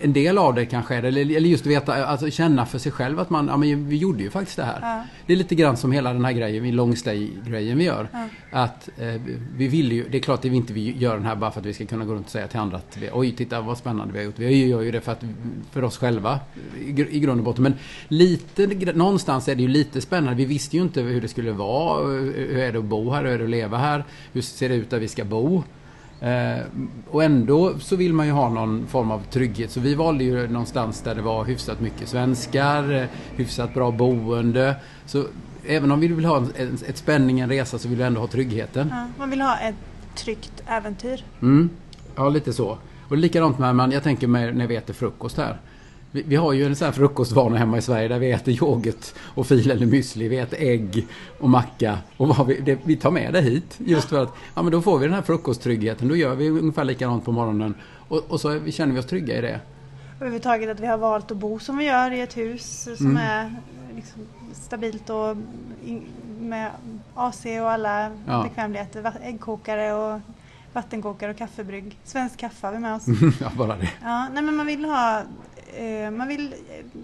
en, 0.00 0.12
del 0.12 0.38
av 0.38 0.55
det 0.55 0.67
kanske 0.67 0.94
är 0.94 1.03
det. 1.03 1.09
Eller, 1.09 1.20
eller 1.20 1.49
just 1.49 1.67
veta, 1.67 2.06
alltså 2.06 2.31
känna 2.31 2.67
för 2.67 2.79
sig 2.79 2.93
själv 2.93 3.20
att 3.20 3.31
man, 3.31 3.47
ja 3.49 3.56
men 3.56 3.88
vi 3.88 3.97
gjorde 3.97 4.23
ju 4.23 4.31
faktiskt 4.31 4.56
det 4.56 4.65
här. 4.65 4.79
Ja. 4.82 5.05
Det 5.26 5.32
är 5.32 5.37
lite 5.37 5.55
grann 5.55 5.76
som 5.76 5.93
hela 5.93 6.12
den 6.12 6.25
här 6.25 6.32
grejen, 6.32 6.62
vi 6.62 6.73
long 6.73 6.97
stay-grejen 6.97 7.79
vi 7.79 7.85
gör. 7.85 8.09
Ja. 8.12 8.29
Att 8.53 8.88
eh, 8.99 9.20
vi 9.56 9.69
vill 9.69 9.93
ju, 9.93 10.09
det 10.09 10.19
är 10.19 10.23
klart 10.23 10.38
att 10.38 10.44
vi 10.44 10.56
inte 10.56 10.73
vi 10.73 10.97
gör 10.99 11.15
den 11.15 11.25
här 11.25 11.37
bara 11.37 11.50
för 11.50 11.61
att 11.61 11.67
vi 11.67 11.75
ska 11.75 11.87
kunna 11.87 12.05
gå 12.05 12.15
runt 12.15 12.26
och 12.26 12.32
säga 12.32 12.47
till 12.47 12.61
andra 12.61 12.76
att 12.76 12.97
vi, 13.00 13.11
oj 13.12 13.32
titta 13.32 13.61
vad 13.61 13.79
spännande 13.79 14.12
vi 14.12 14.19
har 14.19 14.26
gjort. 14.26 14.38
Vi 14.38 14.67
gör 14.67 14.81
ju 14.81 14.91
det 14.91 15.00
för, 15.00 15.12
att, 15.12 15.25
för 15.73 15.85
oss 15.85 15.99
själva 15.99 16.41
i, 16.81 16.93
gr- 16.93 17.11
i 17.11 17.20
grund 17.20 17.41
och 17.41 17.44
botten. 17.44 17.62
Men 17.62 17.75
lite, 18.09 18.67
någonstans 18.93 19.49
är 19.49 19.55
det 19.55 19.62
ju 19.62 19.69
lite 19.69 20.00
spännande. 20.00 20.35
Vi 20.35 20.44
visste 20.44 20.76
ju 20.76 20.82
inte 20.82 21.00
hur 21.00 21.20
det 21.20 21.29
skulle 21.29 21.53
vara. 21.53 22.06
Hur 22.06 22.59
är 22.59 22.73
det 22.73 22.79
att 22.79 22.85
bo 22.85 23.11
här? 23.11 23.25
Hur 23.25 23.31
är 23.31 23.38
det 23.38 23.44
att 23.44 23.50
leva 23.50 23.79
här? 23.79 24.05
Hur 24.32 24.41
ser 24.41 24.69
det 24.69 24.75
ut 24.75 24.91
där 24.91 24.99
vi 24.99 25.09
ska 25.09 25.25
bo? 25.25 25.62
Eh, 26.20 26.65
och 27.11 27.25
ändå 27.25 27.79
så 27.79 27.97
vill 27.97 28.12
man 28.12 28.26
ju 28.26 28.32
ha 28.32 28.49
någon 28.49 28.87
form 28.87 29.11
av 29.11 29.23
trygghet. 29.31 29.70
Så 29.70 29.81
vi 29.81 29.94
valde 29.94 30.25
ju 30.25 30.49
någonstans 30.49 31.00
där 31.00 31.15
det 31.15 31.23
var 31.23 31.44
hyfsat 31.44 31.81
mycket 31.81 32.09
svenskar, 32.09 32.93
eh, 32.93 33.05
hyfsat 33.37 33.75
bra 33.75 33.91
boende. 33.91 34.76
Så 35.06 35.25
även 35.67 35.93
om 35.93 36.00
vi 36.00 36.09
vill 36.09 36.25
ha 36.25 36.37
en, 36.37 36.53
en, 36.56 36.79
ett 36.87 36.97
spänning, 36.97 37.41
en 37.41 37.49
resa, 37.49 37.79
så 37.79 37.88
vill 37.88 37.99
vi 37.99 38.05
ändå 38.05 38.20
ha 38.20 38.29
tryggheten. 38.29 38.88
Ja, 38.91 39.06
man 39.19 39.31
vill 39.31 39.41
ha 39.41 39.59
ett 39.59 39.75
tryggt 40.15 40.62
äventyr. 40.67 41.25
Mm. 41.43 41.70
Ja, 42.17 42.29
lite 42.29 42.53
så. 42.53 42.79
Och 43.09 43.17
likadant 43.17 43.59
med, 43.59 43.76
man, 43.76 43.93
jag 43.93 44.03
tänker 44.03 44.26
med 44.26 44.56
när 44.56 44.67
vi 44.67 44.76
äter 44.76 44.94
frukost 44.94 45.37
här. 45.37 45.59
Vi, 46.12 46.22
vi 46.22 46.37
har 46.37 46.52
ju 46.52 46.64
en 46.66 46.76
sån 46.76 46.84
här 46.87 46.93
frukostvana 46.93 47.56
hemma 47.56 47.78
i 47.78 47.82
Sverige 47.82 48.08
där 48.08 48.19
vi 48.19 48.31
äter 48.32 48.55
yoghurt 48.55 49.14
och 49.34 49.46
fil 49.46 49.70
eller 49.70 49.87
müsli. 49.87 50.28
Vi 50.28 50.38
äter 50.38 50.58
ägg 50.60 51.06
och 51.40 51.50
macka. 51.50 51.99
Och 52.16 52.28
vad 52.28 52.46
vi, 52.46 52.60
det, 52.60 52.78
vi 52.84 52.96
tar 52.96 53.10
med 53.10 53.32
det 53.32 53.40
hit. 53.40 53.78
Just 53.78 54.08
för 54.08 54.22
att 54.22 54.32
ja, 54.55 54.62
men 54.62 54.72
då 54.72 54.82
får 54.82 54.99
vi 54.99 55.06
den 55.06 55.14
här 55.14 55.22
frukosttryggheten. 55.22 56.08
Då 56.08 56.16
gör 56.16 56.34
vi 56.34 56.49
ungefär 56.50 56.84
likadant 56.84 57.25
på 57.25 57.32
morgonen. 57.32 57.75
Och, 58.08 58.22
och 58.28 58.40
så 58.40 58.49
är 58.49 58.70
känner 58.70 58.94
vi 58.94 59.00
oss 59.00 59.06
trygga 59.06 59.38
i 59.38 59.40
det. 59.40 59.60
Överhuvudtaget 60.16 60.70
att 60.70 60.81
vi 60.81 60.87
har 60.87 60.99
valt 60.99 61.31
att 61.31 61.37
bo 61.37 61.58
som 61.58 61.76
vi 61.76 61.84
gör 61.84 62.10
i 62.10 62.20
ett 62.20 62.37
hus 62.37 62.88
som 62.96 63.06
Mm. 63.06 63.16
är 63.16 63.55
liksom 63.96 64.22
stabilt 64.52 65.10
och 65.10 65.37
in, 65.87 66.02
med 66.40 66.70
AC 67.14 67.44
och 67.44 67.70
alla 67.70 68.10
Ja. 68.26 68.43
bekvämligheter. 68.43 69.12
Äggkokare 69.22 69.93
och 69.94 70.20
vattenkokare 70.72 71.31
och 71.31 71.37
kaffebrygg. 71.38 71.96
Svensk 72.05 72.37
kaffe 72.38 72.66
har 72.66 72.72
vi 72.75 72.78
med 72.78 72.94
oss. 72.94 73.02
ja, 73.40 73.50
bara 73.56 73.76
det. 73.76 73.88
Ja, 74.02 74.28
nej 74.34 74.43
men 74.43 74.56
man 74.56 74.66
vill 74.66 74.84
ha, 74.84 75.22
eh, 75.79 76.11
man 76.11 76.29
vill 76.29 76.53
eh, 76.53 77.01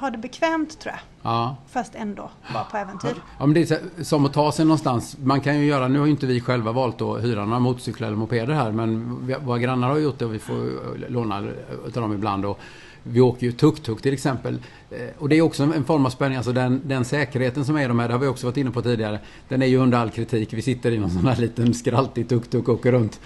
ha 0.00 0.10
det 0.10 0.18
bekvämt 0.18 0.80
tror 0.80 0.92
jag. 0.94 1.00
Ja. 1.32 1.56
Fast 1.68 1.94
ändå 1.94 2.30
vara 2.54 2.64
på 2.64 2.76
äventyr. 2.76 3.14
Ja, 3.38 3.46
men 3.46 3.54
det 3.54 3.70
är 3.70 4.04
som 4.04 4.24
att 4.24 4.32
ta 4.32 4.52
sig 4.52 4.64
någonstans. 4.64 5.16
Man 5.24 5.40
kan 5.40 5.58
ju 5.60 5.66
göra, 5.66 5.88
nu 5.88 5.98
har 5.98 6.06
ju 6.06 6.12
inte 6.12 6.26
vi 6.26 6.40
själva 6.40 6.72
valt 6.72 7.02
att 7.02 7.24
hyra 7.24 7.44
några 7.44 7.58
motorcyklar 7.58 8.08
eller 8.08 8.16
mopeder 8.18 8.54
här 8.54 8.72
men 8.72 9.18
våra 9.44 9.58
grannar 9.58 9.88
har 9.88 9.98
gjort 9.98 10.18
det 10.18 10.24
och 10.24 10.34
vi 10.34 10.38
får 10.38 10.54
eh, 10.54 11.08
låna 11.10 11.44
utav 11.86 12.02
dem 12.02 12.12
ibland. 12.12 12.44
Och 12.44 12.58
vi 13.02 13.20
åker 13.20 13.46
ju 13.46 13.52
tuk-tuk 13.52 14.02
till 14.02 14.12
exempel. 14.12 14.58
Eh, 14.90 14.98
Och 15.18 15.28
det 15.28 15.36
är 15.36 15.42
också 15.42 15.62
en 15.62 15.84
form 15.84 16.06
av 16.06 16.10
spänning. 16.10 16.36
Alltså 16.36 16.52
den, 16.52 16.80
den 16.84 17.04
säkerheten 17.04 17.64
som 17.64 17.76
är 17.76 17.84
i 17.84 17.88
de 17.88 17.98
här, 17.98 18.08
det 18.08 18.14
har 18.14 18.18
vi 18.20 18.26
också 18.26 18.46
varit 18.46 18.56
inne 18.56 18.70
på 18.70 18.82
tidigare. 18.82 19.18
Den 19.48 19.62
är 19.62 19.66
ju 19.66 19.76
under 19.76 19.98
all 19.98 20.10
kritik. 20.10 20.52
Vi 20.52 20.62
sitter 20.62 20.90
i 20.90 20.98
någon 20.98 21.10
sån 21.10 21.26
här 21.26 21.36
liten 21.36 21.74
skraltig 21.74 22.28
tuk-tuk 22.28 22.68
och 22.68 22.74
åker 22.74 22.92
runt. 22.92 23.20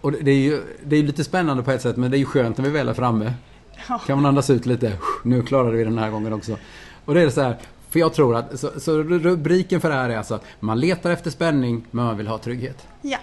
Och 0.00 0.12
det 0.12 0.30
är 0.30 0.38
ju 0.38 0.60
det 0.84 0.96
är 0.96 1.02
lite 1.02 1.24
spännande 1.24 1.62
på 1.62 1.70
ett 1.70 1.82
sätt 1.82 1.96
men 1.96 2.10
det 2.10 2.16
är 2.16 2.18
ju 2.18 2.24
skönt 2.24 2.58
när 2.58 2.64
vi 2.64 2.70
väl 2.70 2.88
är 2.88 2.94
framme. 2.94 3.32
Ja. 3.88 3.98
Kan 3.98 4.16
man 4.16 4.26
andas 4.26 4.50
ut 4.50 4.66
lite. 4.66 4.92
Nu 5.22 5.42
klarade 5.42 5.76
vi 5.76 5.84
den 5.84 5.98
här 5.98 6.10
gången 6.10 6.32
också. 6.32 6.56
Och 7.04 7.14
det 7.14 7.20
är 7.20 7.30
så 7.30 7.40
här, 7.40 7.56
för 7.90 7.98
jag 7.98 8.14
tror 8.14 8.36
att, 8.36 8.60
så, 8.60 8.80
så 8.80 9.02
rubriken 9.02 9.80
för 9.80 9.88
det 9.88 9.94
här 9.94 10.10
är 10.10 10.16
alltså 10.16 10.34
att 10.34 10.44
man 10.60 10.80
letar 10.80 11.10
efter 11.10 11.30
spänning 11.30 11.84
men 11.90 12.04
man 12.04 12.16
vill 12.16 12.28
ha 12.28 12.38
trygghet. 12.38 12.86
Ja. 13.02 13.18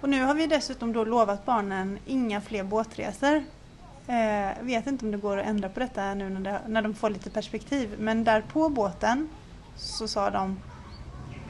Och 0.00 0.08
nu 0.08 0.22
har 0.22 0.34
vi 0.34 0.46
dessutom 0.46 0.92
då 0.92 1.04
lovat 1.04 1.46
barnen 1.46 1.98
inga 2.06 2.40
fler 2.40 2.64
båtresor. 2.64 3.44
Eh, 4.06 4.64
vet 4.64 4.86
inte 4.86 5.04
om 5.04 5.10
det 5.10 5.18
går 5.18 5.38
att 5.38 5.46
ändra 5.46 5.68
på 5.68 5.80
detta 5.80 6.14
nu 6.14 6.28
när, 6.28 6.40
det, 6.40 6.60
när 6.66 6.82
de 6.82 6.94
får 6.94 7.10
lite 7.10 7.30
perspektiv. 7.30 7.90
Men 7.98 8.24
där 8.24 8.44
på 8.52 8.68
båten 8.68 9.28
så 9.76 10.08
sa 10.08 10.30
de 10.30 10.56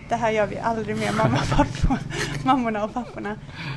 det 0.08 0.16
här 0.16 0.30
gör 0.30 0.46
vi 0.46 0.58
aldrig 0.58 0.96
mer 0.96 1.12
mamma 1.12 1.38
och 1.42 1.56
pappor, 1.56 1.99
mammorna 2.44 2.85
och 2.85 2.94
papporna. 2.94 3.37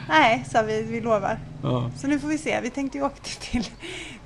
Nej, 0.10 0.46
sa 0.52 0.62
vi, 0.62 0.84
vi 0.84 1.02
lovar. 1.02 1.40
Ja. 1.64 1.92
Så 1.98 2.08
nu 2.08 2.20
får 2.20 2.28
vi 2.28 2.38
se. 2.38 2.62
Vi 2.62 2.70
tänkte 2.70 2.98
ju 2.98 3.04
åka 3.04 3.16
till, 3.40 3.68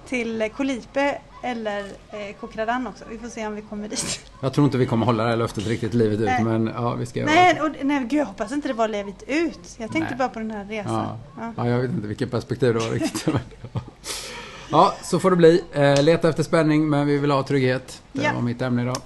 till 0.10 0.50
Kolipe 0.58 1.18
eller 1.44 1.80
eh, 2.10 2.36
Kokradan 2.40 2.88
också. 2.88 3.06
Vi 3.10 3.18
får 3.18 3.28
se 3.28 3.48
om 3.48 3.56
vi 3.56 3.62
kommer 3.62 3.88
dit. 3.88 4.32
Jag 4.42 4.54
tror 4.54 4.66
inte 4.66 4.78
vi 4.78 4.86
kommer 4.86 5.06
hålla 5.06 5.24
det 5.24 5.30
här 5.30 5.38
löftet 5.38 5.68
riktigt 5.68 5.94
livet 5.94 6.20
ut 6.20 6.26
Nej. 6.26 6.44
men 6.44 6.72
ja, 6.76 6.94
vi 6.94 7.06
ska 7.06 7.26
Nej, 7.26 7.62
och, 7.62 7.70
nej, 7.82 8.00
gud 8.00 8.20
jag 8.20 8.26
hoppas 8.26 8.52
inte 8.52 8.68
det 8.68 8.74
var 8.74 8.88
ledigt 8.88 9.24
ut. 9.28 9.60
Jag 9.78 9.92
tänkte 9.92 10.10
Nej. 10.10 10.18
bara 10.18 10.30
på 10.30 10.40
den 10.40 10.52
här 10.52 10.66
resan. 10.66 10.94
Ja. 10.94 11.20
Ja. 11.40 11.54
ja, 11.58 11.68
jag 11.68 11.80
vet 11.80 11.92
inte 11.92 12.08
vilket 12.08 12.32
perspektiv 12.32 12.74
det 12.74 12.80
var 12.80 12.90
riktigt. 12.90 13.28
ja. 14.72 14.94
Så 15.04 15.20
får 15.20 15.30
det 15.30 15.38
bli. 15.38 15.64
Eh, 15.74 16.04
leta 16.04 16.30
efter 16.30 16.44
spänning 16.44 16.90
men 16.90 17.08
vi 17.08 17.18
vill 17.18 17.32
ha 17.32 17.44
trygghet. 17.44 18.02
Det 18.14 18.32
var 18.36 18.42
mitt 18.42 18.62
ämne 18.62 18.82
idag. 18.82 18.98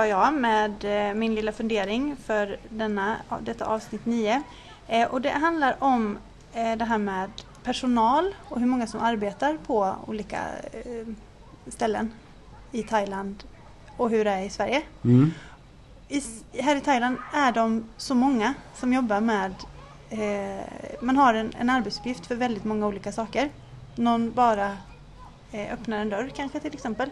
Kör 0.00 0.06
jag 0.06 0.34
med 0.34 0.84
eh, 0.84 1.14
min 1.14 1.34
lilla 1.34 1.52
fundering 1.52 2.16
för 2.16 2.58
denna, 2.68 3.16
detta 3.40 3.64
avsnitt 3.64 4.06
9. 4.06 4.42
Eh, 4.88 5.08
och 5.08 5.20
det 5.20 5.30
handlar 5.30 5.76
om 5.78 6.18
eh, 6.52 6.76
det 6.76 6.84
här 6.84 6.98
med 6.98 7.30
personal 7.62 8.34
och 8.48 8.60
hur 8.60 8.66
många 8.66 8.86
som 8.86 9.00
arbetar 9.00 9.58
på 9.66 9.94
olika 10.06 10.38
ställen 11.66 12.12
i 12.72 12.82
Thailand 12.82 13.44
och 13.96 14.10
hur 14.10 14.24
det 14.24 14.30
är 14.30 14.42
i 14.42 14.50
Sverige. 14.50 14.82
Mm. 15.04 15.32
I, 16.08 16.22
här 16.62 16.76
i 16.76 16.80
Thailand 16.80 17.16
är 17.32 17.52
de 17.52 17.84
så 17.96 18.14
många 18.14 18.54
som 18.74 18.92
jobbar 18.92 19.20
med 19.20 19.54
eh, 20.10 20.64
man 21.00 21.16
har 21.16 21.34
en, 21.34 21.52
en 21.58 21.70
arbetsuppgift 21.70 22.26
för 22.26 22.34
väldigt 22.34 22.64
många 22.64 22.86
olika 22.86 23.12
saker. 23.12 23.50
Någon 23.94 24.32
bara 24.32 24.76
eh, 25.52 25.72
öppnar 25.72 25.98
en 25.98 26.08
dörr 26.08 26.30
kanske 26.36 26.60
till 26.60 26.74
exempel. 26.74 27.10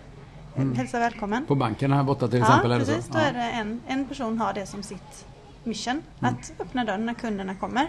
Mm. 0.63 0.77
Hälsa 0.77 0.99
välkommen. 0.99 1.47
På 1.47 1.55
banken 1.55 1.93
här 1.93 2.03
borta 2.03 2.29
till 2.29 2.41
exempel. 2.41 2.71
Ja, 2.71 2.77
eller 2.77 2.87
precis. 2.87 3.07
så. 3.07 3.13
Då 3.13 3.19
Ja. 3.19 3.25
är 3.25 3.33
det 3.33 3.41
en, 3.43 3.81
en 3.87 4.05
person 4.09 4.41
har 4.41 4.53
det 4.53 4.67
som 4.67 4.83
sitt 4.83 5.27
mission. 5.65 6.03
Mm. 6.21 6.35
Att 6.35 6.53
öppna 6.61 6.85
dörren 6.85 7.07
när 7.07 7.15
kunderna 7.15 7.55
kommer. 7.55 7.83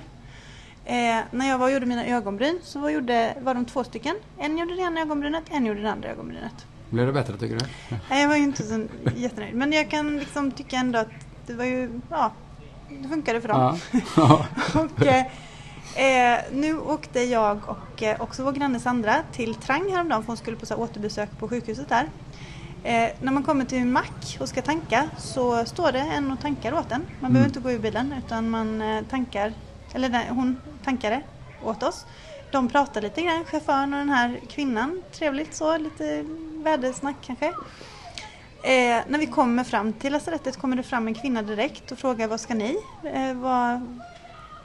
Eh, 0.85 1.17
när 1.31 1.49
jag 1.49 1.57
var 1.57 1.65
och 1.65 1.71
gjorde 1.71 1.85
mina 1.85 2.05
ögonbryn 2.05 2.59
så 2.63 2.79
var, 2.79 2.89
gjorde, 2.89 3.33
var 3.41 3.53
de 3.53 3.65
två 3.65 3.83
stycken. 3.83 4.15
En 4.37 4.57
gjorde 4.57 4.75
det 4.75 4.81
ena 4.81 5.01
ögonbrynet, 5.01 5.43
en 5.49 5.65
gjorde 5.65 5.81
det 5.81 5.91
andra 5.91 6.09
ögonbrynet. 6.09 6.65
Blev 6.89 7.07
det 7.07 7.13
bättre 7.13 7.37
tycker 7.37 7.57
du? 7.59 7.65
Nej, 8.09 8.21
jag 8.21 8.29
var 8.29 8.35
ju 8.35 8.43
inte 8.43 8.63
så 8.63 8.85
jättenöjd. 9.15 9.55
Men 9.55 9.73
jag 9.73 9.89
kan 9.89 10.17
liksom 10.17 10.51
tycka 10.51 10.75
ändå 10.75 10.99
att 10.99 11.07
det 11.47 11.53
var 11.53 11.65
ju, 11.65 12.01
ja, 12.09 12.31
det 13.01 13.07
funkade 13.09 13.41
för 13.41 13.47
dem. 13.47 13.79
Ja. 14.15 14.45
och, 14.75 15.05
eh, 15.05 15.25
eh, 16.33 16.39
nu 16.53 16.79
åkte 16.79 17.19
jag 17.19 17.59
och 17.67 18.03
eh, 18.03 18.21
också 18.21 18.43
vår 18.43 18.51
granne 18.51 18.79
Sandra 18.79 19.15
till 19.31 19.55
Trang 19.55 19.91
häromdagen 19.91 20.21
för 20.23 20.27
hon 20.27 20.37
skulle 20.37 20.57
på 20.57 20.65
så 20.65 20.73
här, 20.73 20.81
återbesök 20.81 21.29
på 21.39 21.47
sjukhuset 21.49 21.89
där. 21.89 22.07
Eh, 22.83 23.09
när 23.21 23.31
man 23.31 23.43
kommer 23.43 23.65
till 23.65 23.77
en 23.77 23.91
mack 23.91 24.37
och 24.39 24.49
ska 24.49 24.61
tanka 24.61 25.09
så 25.17 25.65
står 25.65 25.91
det 25.91 25.99
en 25.99 26.31
och 26.31 26.39
tankar 26.39 26.73
åt 26.73 26.91
en. 26.91 27.05
Man 27.19 27.33
behöver 27.33 27.37
Mm. 27.37 27.45
inte 27.45 27.59
gå 27.59 27.71
ur 27.71 27.79
bilen 27.79 28.13
utan 28.25 28.49
man 28.49 28.81
eh, 28.81 29.03
tankar, 29.03 29.53
eller 29.93 30.09
nej, 30.09 30.25
hon 30.29 30.61
tankade 30.83 31.21
åt 31.63 31.83
oss. 31.83 32.05
De 32.51 32.69
pratar 32.69 33.01
lite 33.01 33.21
grann, 33.21 33.45
chauffören 33.45 33.93
och 33.93 33.99
den 33.99 34.09
här 34.09 34.39
kvinnan. 34.49 35.01
Trevligt 35.11 35.53
så, 35.55 35.77
lite 35.77 36.25
vädersnack 36.63 37.15
kanske. 37.21 37.45
Eh, 38.63 38.97
när 39.07 39.17
vi 39.19 39.25
kommer 39.25 39.63
fram 39.63 39.93
till 39.93 40.13
lasarettet 40.13 40.57
kommer 40.57 40.75
det 40.75 40.83
fram 40.83 41.07
en 41.07 41.13
kvinna 41.15 41.41
direkt 41.41 41.91
och 41.91 41.97
frågar 41.99 42.27
vad 42.27 42.39
ska 42.39 42.53
ni? 42.53 42.77
Eh, 43.13 43.33
vad, 43.33 43.99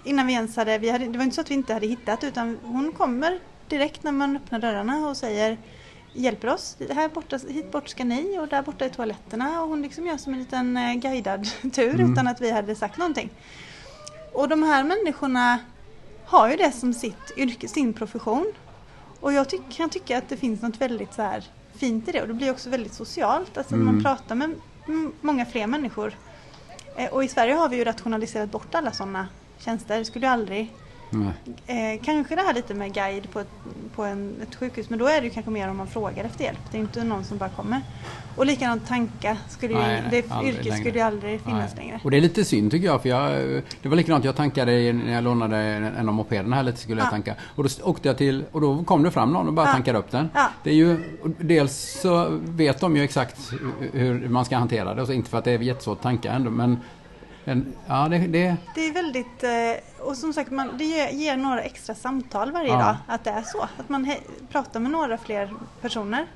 innan 0.05 0.27
vi 0.27 0.33
ens 0.33 0.57
hade, 0.57 0.79
vi 0.79 0.91
hade, 0.91 1.05
det 1.09 1.19
var 1.19 1.25
inte 1.25 1.35
så 1.35 1.41
att 1.41 1.51
vi 1.51 1.55
inte 1.55 1.75
hade 1.75 1.87
hittat 1.87 2.25
utan 2.25 2.59
hon 2.63 2.93
kommer 2.93 3.39
direkt 3.69 4.03
när 4.03 4.13
man 4.13 4.37
öppnar 4.37 4.59
dörrarna 4.59 5.09
och 5.09 5.17
säger 5.17 5.59
hjälper 6.15 6.49
oss. 6.49 6.77
Här 6.91 7.09
borta, 7.09 7.39
hit 7.49 7.73
bort 7.73 7.89
ska 7.89 8.05
ni 8.05 8.39
och 8.39 8.49
där 8.49 8.63
borta 8.63 8.85
är 8.85 8.89
toaletterna 8.89 9.63
och 9.63 9.69
hon 9.69 9.83
liksom 9.83 10.07
gör 10.07 10.17
som 10.17 10.33
en 10.33 10.39
liten 10.39 10.77
eh, 10.77 10.95
guidad 10.95 11.47
tur 11.73 11.95
Mm. 11.95 12.13
utan 12.13 12.29
att 12.29 12.41
vi 12.41 12.51
hade 12.51 12.75
sagt 12.75 12.99
någonting. 12.99 13.31
Och 14.33 14.49
de 14.49 14.63
här 14.63 14.85
människorna 14.85 15.59
har 16.25 16.51
ju 16.51 16.57
det 16.57 16.73
som 16.73 16.93
sitt 16.95 17.33
yrke, 17.37 17.69
sin 17.69 17.93
profession. 17.93 18.53
Och 19.21 19.33
jag 19.33 19.49
tyck, 19.49 19.63
kan 19.71 19.91
tycka 19.91 20.19
att 20.19 20.29
det 20.29 20.37
finns 20.37 20.63
något 20.63 20.81
väldigt 20.81 21.15
så 21.15 21.23
här 21.23 21.45
fint 21.77 22.09
i 22.09 22.13
det 22.13 22.23
och 22.23 22.29
det 22.29 22.35
blir 22.35 22.51
också 22.51 22.71
väldigt 22.71 22.95
socialt. 22.95 23.59
Alltså 23.59 23.75
Mm. 23.75 23.87
man 23.87 24.03
pratar 24.03 24.35
med 24.35 24.55
många 25.21 25.47
fler 25.47 25.67
människor. 25.67 26.15
Eh, 26.97 27.11
och 27.13 27.25
i 27.25 27.29
Sverige 27.29 27.55
har 27.55 27.69
vi 27.69 27.77
ju 27.77 27.85
rationaliserat 27.85 28.51
bort 28.51 28.75
alla 28.75 28.93
sådana 28.93 29.29
tjänster. 29.59 29.99
Det 29.99 30.05
skulle 30.05 30.27
ju 30.27 30.33
aldrig. 30.33 30.73
Eh, 31.67 32.01
kanske 32.05 32.35
det 32.37 32.43
här 32.43 32.55
lite 32.55 32.75
med 32.75 32.95
guide 32.95 33.31
på, 33.33 33.41
ett, 33.41 33.49
på 33.95 34.05
en, 34.05 34.35
ett 34.43 34.55
sjukhus 34.55 34.91
men 34.91 34.99
då 34.99 35.07
är 35.07 35.21
det 35.21 35.27
ju 35.27 35.31
kanske 35.31 35.51
mer 35.51 35.69
om 35.71 35.77
man 35.77 35.87
frågar 35.87 36.25
efter 36.25 36.45
hjälp. 36.45 36.59
Det 36.71 36.77
är 36.77 36.81
inte 36.81 37.05
någon 37.05 37.25
som 37.25 37.39
bara 37.39 37.49
kommer. 37.49 37.81
Och 38.37 38.47
likadant 38.47 38.87
tanka, 38.89 39.37
skulle 39.49 39.73
ju, 39.73 39.79
Nej, 39.79 40.03
nej, 40.11 40.23
det 40.29 40.35
aldrig 40.35 40.55
yrket 40.55 40.75
skulle 40.79 40.99
ju 40.99 41.01
aldrig 41.01 41.41
finnas 41.41 41.73
Nej. 41.77 41.85
längre. 41.85 42.01
Och 42.05 42.11
det 42.11 42.17
är 42.17 42.21
lite 42.21 42.45
synd 42.45 42.71
tycker 42.71 42.87
jag 42.87 43.03
för 43.03 43.09
jag, 43.09 43.31
det 43.83 43.89
var 43.89 43.97
likadant, 43.97 44.25
jag 44.25 44.37
tankade 44.37 44.93
när 44.93 45.13
jag 45.13 45.25
lånade 45.25 45.57
en 45.57 46.09
av 46.09 46.15
mopederna 46.15 46.57
här 46.57 46.63
lite 46.63 46.79
skulle 46.79 47.01
jag 47.01 47.07
Ja. 47.07 47.11
tanka. 47.11 47.35
Och 47.55 47.65
då 47.65 47.69
åkte 47.83 48.09
jag 48.09 48.19
till, 48.19 48.45
och 48.53 48.61
då 48.61 48.85
kom 48.85 49.03
det 49.03 49.11
fram 49.11 49.33
någon 49.33 49.47
och 49.49 49.53
bara 49.55 49.67
Ja. 49.67 49.73
tankade 49.73 49.99
upp 49.99 50.11
den. 50.11 50.29
Ja. 50.35 50.49
Det 50.63 50.71
är 50.71 50.75
ju, 50.75 50.99
dels 51.39 52.01
så 52.03 52.39
vet 52.45 52.81
de 52.81 52.97
ju 52.97 53.03
exakt 53.03 53.53
hur 53.93 54.29
man 54.29 54.45
ska 54.45 54.57
hantera 54.57 54.95
det, 54.95 55.01
och 55.03 55.07
så 55.07 55.13
inte 55.13 55.31
för 55.31 55.39
att 55.39 55.45
det 55.45 55.51
är 55.53 55.59
jättesvårt 55.59 55.97
att 55.97 56.03
tanka 56.03 56.33
ändå 56.33 56.51
men 56.51 56.79
en, 57.45 57.75
ja, 57.87 58.09
det, 58.11 58.19
det, 58.19 58.57
Det 58.75 58.81
är 58.87 58.93
väldigt, 58.93 59.45
eh, 59.45 60.07
och 60.07 60.17
som 60.17 60.33
sagt 60.33 60.51
man, 60.51 60.79
det 60.79 60.85
ger, 60.85 61.09
ger 61.09 61.37
några 61.37 61.63
extra 61.63 61.95
samtal 61.95 62.53
varje 62.53 62.69
Ja. 62.69 62.79
dag 62.79 62.97
att 63.07 63.25
det 63.25 63.31
är 63.31 63.43
så. 63.43 63.63
Att 63.79 63.89
man 63.89 64.05
he, 64.05 64.19
pratar 64.51 64.81
med 64.81 64.91
några 64.91 65.19
fler 65.19 65.51
personer 65.81 66.27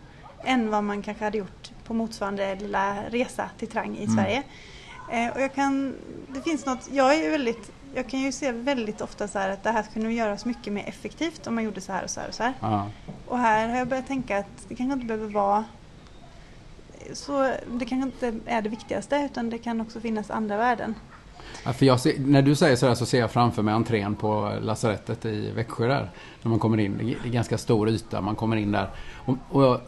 än 0.44 0.70
vad 0.70 0.84
man 0.84 1.02
kanske 1.02 1.24
hade 1.24 1.38
gjort 1.38 1.70
på 1.84 1.94
motsvarande 1.94 2.54
lilla 2.54 2.96
resa 3.10 3.50
till 3.58 3.68
Trang 3.68 3.96
i 3.96 4.04
Mm. 4.04 4.16
Sverige. 4.16 4.42
Eh, 5.12 5.32
och 5.34 5.40
jag 5.40 5.54
kan, 5.54 5.94
det 6.28 6.40
finns 6.42 6.66
något, 6.66 6.88
jag 6.92 7.14
är 7.14 7.30
väldigt, 7.30 7.70
jag 7.94 8.08
kan 8.08 8.20
ju 8.20 8.32
se 8.32 8.52
väldigt 8.52 9.00
ofta 9.00 9.28
så 9.28 9.38
här 9.38 9.50
att 9.50 9.62
det 9.62 9.70
här 9.70 9.82
kunde 9.92 10.12
göras 10.12 10.44
mycket 10.44 10.72
mer 10.72 10.84
effektivt 10.88 11.46
om 11.46 11.54
man 11.54 11.64
gjorde 11.64 11.80
så 11.80 11.92
här 11.92 12.04
och 12.04 12.10
så 12.10 12.20
här 12.20 12.28
och 12.28 12.34
så 12.34 12.42
här. 12.42 12.52
ja. 12.60 12.86
Och 13.26 13.38
här 13.38 13.68
har 13.68 13.76
jag 13.76 13.88
börjat 13.88 14.06
tänka 14.06 14.38
att 14.38 14.46
det 14.68 14.74
kanske 14.74 14.92
inte 14.94 15.06
behöver 15.06 15.28
vara 15.28 15.64
så 17.12 17.54
det 17.72 17.84
kanske 17.84 18.26
inte 18.26 18.40
är 18.46 18.62
det 18.62 18.68
viktigaste 18.68 19.28
utan 19.32 19.50
det 19.50 19.58
kan 19.58 19.80
också 19.80 20.00
finnas 20.00 20.30
andra 20.30 20.56
värden. 20.56 20.94
Ja, 21.64 21.72
för 21.72 21.86
jag 21.86 22.00
ser, 22.00 22.18
när 22.18 22.42
du 22.42 22.54
säger 22.54 22.76
sådär 22.76 22.94
så 22.94 23.06
ser 23.06 23.20
jag 23.20 23.30
framför 23.30 23.62
mig 23.62 23.74
entrén 23.74 24.14
på 24.14 24.52
lasarettet 24.62 25.24
i 25.24 25.50
Växjö 25.50 25.86
där. 25.86 26.10
När 26.42 26.50
man 26.50 26.58
kommer 26.58 26.80
in. 26.80 27.16
Det 27.22 27.28
är 27.28 27.32
ganska 27.32 27.58
stor 27.58 27.88
yta. 27.88 28.20
Man 28.20 28.36
kommer 28.36 28.56
in 28.56 28.72
där. 28.72 28.90
Och, 29.24 29.36
och 29.48 29.80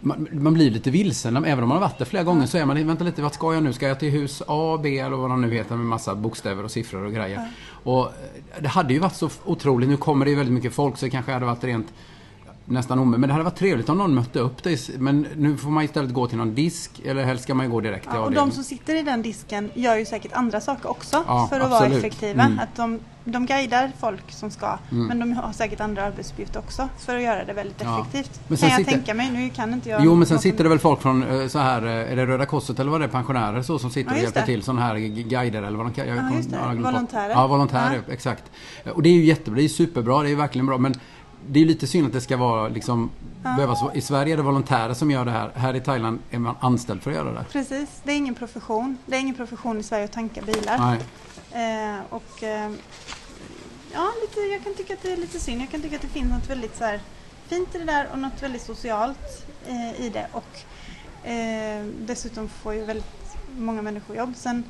man, 0.00 0.28
man 0.32 0.54
blir 0.54 0.70
lite 0.70 0.90
vilsen. 0.90 1.36
Även 1.36 1.62
om 1.62 1.68
man 1.68 1.78
har 1.78 1.88
varit 1.88 1.98
där 1.98 2.04
flera 2.04 2.24
gånger 2.24 2.46
så 2.46 2.58
är 2.58 2.64
man 2.64 2.86
vänta 2.86 3.04
lite, 3.04 3.22
vart 3.22 3.34
ska 3.34 3.54
jag 3.54 3.62
nu? 3.62 3.72
Ska 3.72 3.88
jag 3.88 4.00
till 4.00 4.10
hus 4.10 4.42
A, 4.46 4.80
B 4.82 4.98
eller 4.98 5.16
vad 5.16 5.30
de 5.30 5.40
nu 5.40 5.50
heter 5.50 5.76
med 5.76 5.86
massa 5.86 6.14
bokstäver 6.14 6.64
och 6.64 6.70
siffror 6.70 7.04
och 7.04 7.12
grejer. 7.12 7.48
Och 7.68 8.06
eh, 8.06 8.12
det 8.60 8.68
hade 8.68 8.94
ju 8.94 9.00
varit 9.00 9.16
så 9.16 9.30
otroligt. 9.44 9.88
Nu 9.88 9.96
kommer 9.96 10.24
det 10.24 10.30
ju 10.30 10.36
väldigt 10.36 10.54
mycket 10.54 10.72
folk 10.74 10.96
så 10.96 11.04
det 11.04 11.10
kanske 11.10 11.32
hade 11.32 11.46
varit 11.46 11.64
rent 11.64 11.92
nästan 12.64 12.98
omöjligt. 12.98 13.20
Men 13.20 13.28
det 13.28 13.32
hade 13.32 13.44
varit 13.44 13.56
trevligt 13.56 13.88
om 13.88 13.98
någon 13.98 14.14
mötte 14.14 14.38
upp 14.40 14.62
dig. 14.62 14.78
Men 14.98 15.26
nu 15.36 15.56
får 15.56 15.70
man 15.70 15.84
istället 15.84 16.12
gå 16.14 16.26
till 16.26 16.38
någon 16.38 16.54
disk 16.54 17.00
eller 17.04 17.24
helst 17.24 17.44
ska 17.44 17.54
man 17.54 17.70
gå 17.70 17.80
direkt 17.80 18.02
till 18.04 18.12
Ja, 18.14 18.20
och 18.24 18.32
de 18.32 18.50
som 18.50 18.64
sitter 18.64 18.94
i 18.94 19.02
den 19.02 19.22
disken 19.22 19.70
gör 19.74 19.96
ju 19.96 20.04
säkert 20.04 20.32
andra 20.32 20.60
saker 20.60 20.90
också 20.90 21.24
Ja, 21.26 21.46
för 21.50 21.60
att 21.60 21.70
vara 21.70 21.80
absolut. 21.80 21.98
effektiva. 22.04 22.42
Mm. 22.42 22.58
Att 22.58 22.76
de, 22.76 22.98
de 23.24 23.46
guidar 23.46 23.92
folk 24.00 24.32
som 24.32 24.50
ska 24.50 24.78
Mm. 24.90 25.06
men 25.06 25.18
de 25.18 25.32
har 25.32 25.52
säkert 25.52 25.80
andra 25.80 26.04
arbetsuppgifter 26.04 26.58
också 26.60 26.88
för 26.98 27.16
att 27.16 27.22
göra 27.22 27.44
det 27.44 27.52
väldigt 27.52 27.82
Ja. 27.82 28.00
effektivt. 28.00 28.40
Men 28.48 28.58
sen 28.58 28.68
kan 28.68 28.78
jag 28.78 28.86
sitter- 28.86 28.92
tänka 28.98 29.14
mig, 29.14 29.30
nu 29.30 29.50
kan 29.50 29.72
inte 29.72 29.88
jag... 29.88 30.04
Jo 30.04 30.14
men 30.14 30.26
sen 30.26 30.34
något- 30.34 30.42
sitter 30.42 30.64
det 30.64 30.70
väl 30.70 30.78
folk 30.78 31.02
från 31.02 31.22
eh, 31.40 31.46
så 31.48 31.58
här, 31.58 31.82
eh, 31.86 32.12
är 32.12 32.16
det 32.16 32.26
Röda 32.26 32.46
Korset 32.46 32.80
eller 32.80 32.90
vad 32.90 33.00
det 33.00 33.04
är, 33.04 33.08
pensionärer 33.08 33.62
så 33.62 33.78
som 33.78 33.90
sitter 33.90 34.10
Ja, 34.10 34.16
och 34.16 34.22
hjälper 34.22 34.40
det. 34.40 34.46
till, 34.46 34.62
sådana 34.62 34.82
här 34.82 34.94
gu- 34.96 35.28
guider 35.28 35.62
eller 35.62 35.76
vad 35.76 35.86
de 35.86 35.92
kan 35.92 36.06
Ja, 36.08 36.14
just 36.36 36.50
det. 36.50 36.58
Volontärer. 36.82 37.30
Ja, 37.30 37.46
volontärer, 37.46 38.02
Ja. 38.06 38.12
exakt. 38.12 38.44
Och 38.94 39.02
det 39.02 39.08
är 39.08 39.14
ju 39.14 39.24
jättebra, 39.24 39.56
det 39.58 39.64
är 39.64 39.68
superbra, 39.68 40.22
det 40.22 40.30
är 40.30 40.36
verkligen 40.36 40.66
bra 40.66 40.78
men 40.78 40.94
det 41.48 41.60
är 41.60 41.64
lite 41.64 41.86
synd 41.86 42.06
att 42.06 42.12
det 42.12 42.20
ska 42.20 42.36
vara 42.36 42.68
liksom, 42.68 43.10
Ja. 43.44 43.54
behövas, 43.56 43.78
i 43.94 44.00
Sverige 44.00 44.32
är 44.32 44.36
det 44.36 44.42
volontärer 44.42 44.94
som 44.94 45.10
gör 45.10 45.24
det 45.24 45.30
här, 45.30 45.50
här 45.54 45.74
i 45.76 45.80
Thailand 45.80 46.18
är 46.30 46.38
man 46.38 46.54
anställd 46.60 47.02
för 47.02 47.10
att 47.10 47.16
göra 47.16 47.32
det. 47.32 47.44
Precis, 47.52 47.88
det 48.04 48.12
är 48.12 48.16
ingen 48.16 48.34
profession. 48.34 48.98
Det 49.06 49.16
är 49.16 49.20
ingen 49.20 49.34
profession 49.34 49.78
i 49.80 49.82
Sverige 49.82 50.04
att 50.04 50.12
tanka 50.12 50.42
bilar. 50.42 50.78
Nej. 50.78 50.98
Eh, 51.52 52.00
och 52.08 52.42
eh, 52.42 52.72
ja, 53.92 54.12
lite, 54.22 54.40
jag 54.40 54.64
kan 54.64 54.74
tycka 54.74 54.94
att 54.94 55.02
det 55.02 55.12
är 55.12 55.16
lite 55.16 55.40
synd. 55.40 55.62
Jag 55.62 55.70
kan 55.70 55.82
tycka 55.82 55.96
att 55.96 56.02
det 56.02 56.08
finns 56.08 56.30
något 56.30 56.50
väldigt 56.50 56.76
så 56.76 56.84
här, 56.84 57.00
fint 57.48 57.74
i 57.74 57.78
det 57.78 57.84
där 57.84 58.08
och 58.12 58.18
något 58.18 58.42
väldigt 58.42 58.62
socialt 58.62 59.46
eh, 59.68 60.00
i 60.00 60.10
det. 60.10 60.26
Och 60.32 61.28
eh, 61.30 61.84
dessutom 61.98 62.48
får 62.48 62.74
ju 62.74 62.84
väldigt 62.84 63.36
många 63.58 63.82
människor 63.82 64.16
jobb. 64.16 64.32
Sen 64.36 64.64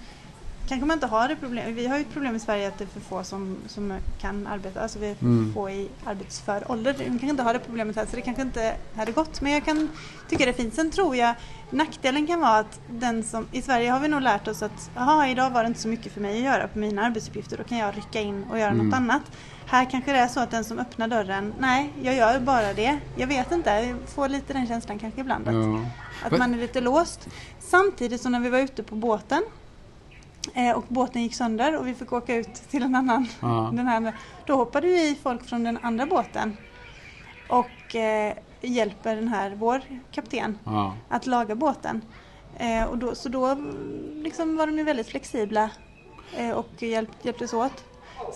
kanske 0.68 0.86
man 0.86 0.94
inte 0.96 1.06
har 1.06 1.28
det 1.28 1.36
problem. 1.36 1.74
Vi 1.74 1.86
har 1.86 1.96
ju 1.96 2.02
ett 2.02 2.12
problem 2.12 2.36
i 2.36 2.40
Sverige 2.40 2.68
att 2.68 2.78
det 2.78 2.84
är 2.84 2.88
för 2.88 3.00
få 3.00 3.24
som, 3.24 3.56
som 3.66 3.98
kan 4.20 4.46
arbeta. 4.46 4.80
Alltså 4.80 4.98
vi 4.98 5.10
är 5.10 5.14
för 5.14 5.24
Mm. 5.24 5.54
få 5.54 5.70
i 5.70 5.88
arbetsför 6.04 6.70
ålder. 6.70 6.94
Vi 6.98 7.04
kanske 7.04 7.26
inte 7.26 7.42
har 7.42 7.52
det 7.54 7.58
problemet 7.60 7.96
här 7.96 8.06
så 8.06 8.16
det 8.16 8.22
kanske 8.22 8.42
inte 8.42 8.74
hade 8.96 9.12
gått. 9.12 9.40
Men 9.40 9.52
jag 9.52 9.64
kan 9.64 9.88
tycka 10.28 10.46
det 10.46 10.52
fint. 10.52 10.74
Sen 10.74 10.90
tror 10.90 11.16
jag 11.16 11.34
nackdelen 11.70 12.26
kan 12.26 12.40
vara 12.40 12.58
att 12.58 12.80
den 12.90 13.22
som, 13.22 13.46
i 13.52 13.62
Sverige 13.62 13.90
har 13.90 14.00
vi 14.00 14.08
nog 14.08 14.20
lärt 14.20 14.48
oss 14.48 14.62
att 14.62 14.90
jaha, 14.94 15.28
idag 15.28 15.50
var 15.50 15.62
det 15.62 15.66
inte 15.66 15.80
så 15.80 15.88
mycket 15.88 16.12
för 16.12 16.20
mig 16.20 16.36
att 16.38 16.44
göra 16.44 16.68
på 16.68 16.78
mina 16.78 17.02
arbetsuppgifter. 17.02 17.56
Då 17.56 17.64
kan 17.64 17.78
jag 17.78 17.96
rycka 17.96 18.20
in 18.20 18.44
och 18.50 18.58
göra 18.58 18.70
Mm. 18.70 18.86
något 18.86 18.94
annat. 18.96 19.22
Här 19.66 19.90
kanske 19.90 20.12
det 20.12 20.18
är 20.18 20.28
så 20.28 20.40
att 20.40 20.50
den 20.50 20.64
som 20.64 20.78
öppnar 20.78 21.08
dörren, 21.08 21.54
nej, 21.58 21.92
jag 22.02 22.14
gör 22.14 22.40
bara 22.40 22.72
det. 22.72 22.98
Jag 23.16 23.26
vet 23.26 23.52
inte, 23.52 23.70
jag 23.70 23.96
får 24.08 24.28
lite 24.28 24.52
den 24.52 24.66
känslan 24.66 24.98
kanske 24.98 25.20
ibland. 25.20 25.48
Att, 25.48 25.54
Ja. 25.54 25.80
att 26.26 26.38
man 26.38 26.54
är 26.54 26.58
lite 26.58 26.80
låst. 26.80 27.28
Samtidigt 27.60 28.20
som 28.20 28.32
när 28.32 28.40
vi 28.40 28.48
var 28.48 28.58
ute 28.58 28.82
på 28.82 28.94
båten 28.94 29.42
och 30.76 30.84
båten 30.88 31.22
gick 31.22 31.34
sönder 31.34 31.78
och 31.78 31.86
vi 31.86 31.94
fick 31.94 32.12
åka 32.12 32.36
ut 32.36 32.54
till 32.54 32.82
en 32.82 32.94
annan. 32.94 33.26
Ja. 33.40 33.70
Den 33.74 33.86
här, 33.86 34.12
då 34.46 34.56
hoppade 34.56 34.86
ju 34.86 34.94
i 35.00 35.18
folk 35.22 35.44
från 35.48 35.64
den 35.64 35.78
andra 35.82 36.06
båten 36.06 36.56
och 37.48 37.94
eh, 37.96 38.34
hjälper 38.60 39.16
den 39.16 39.28
här, 39.28 39.50
vår 39.54 39.80
kapten, 40.12 40.58
Ja. 40.64 40.96
att 41.08 41.26
laga 41.26 41.54
båten. 41.54 42.02
Eh, 42.58 42.84
och 42.84 42.98
då, 42.98 43.14
så 43.14 43.28
då 43.28 43.46
mm, 43.46 44.22
liksom 44.24 44.56
var 44.56 44.66
de 44.66 44.78
ju 44.78 44.84
väldigt 44.84 45.08
flexibla 45.08 45.70
eh, 46.36 46.50
och 46.50 46.82
hjälp, 46.82 47.10
hjälptes 47.22 47.52
åt. 47.52 47.84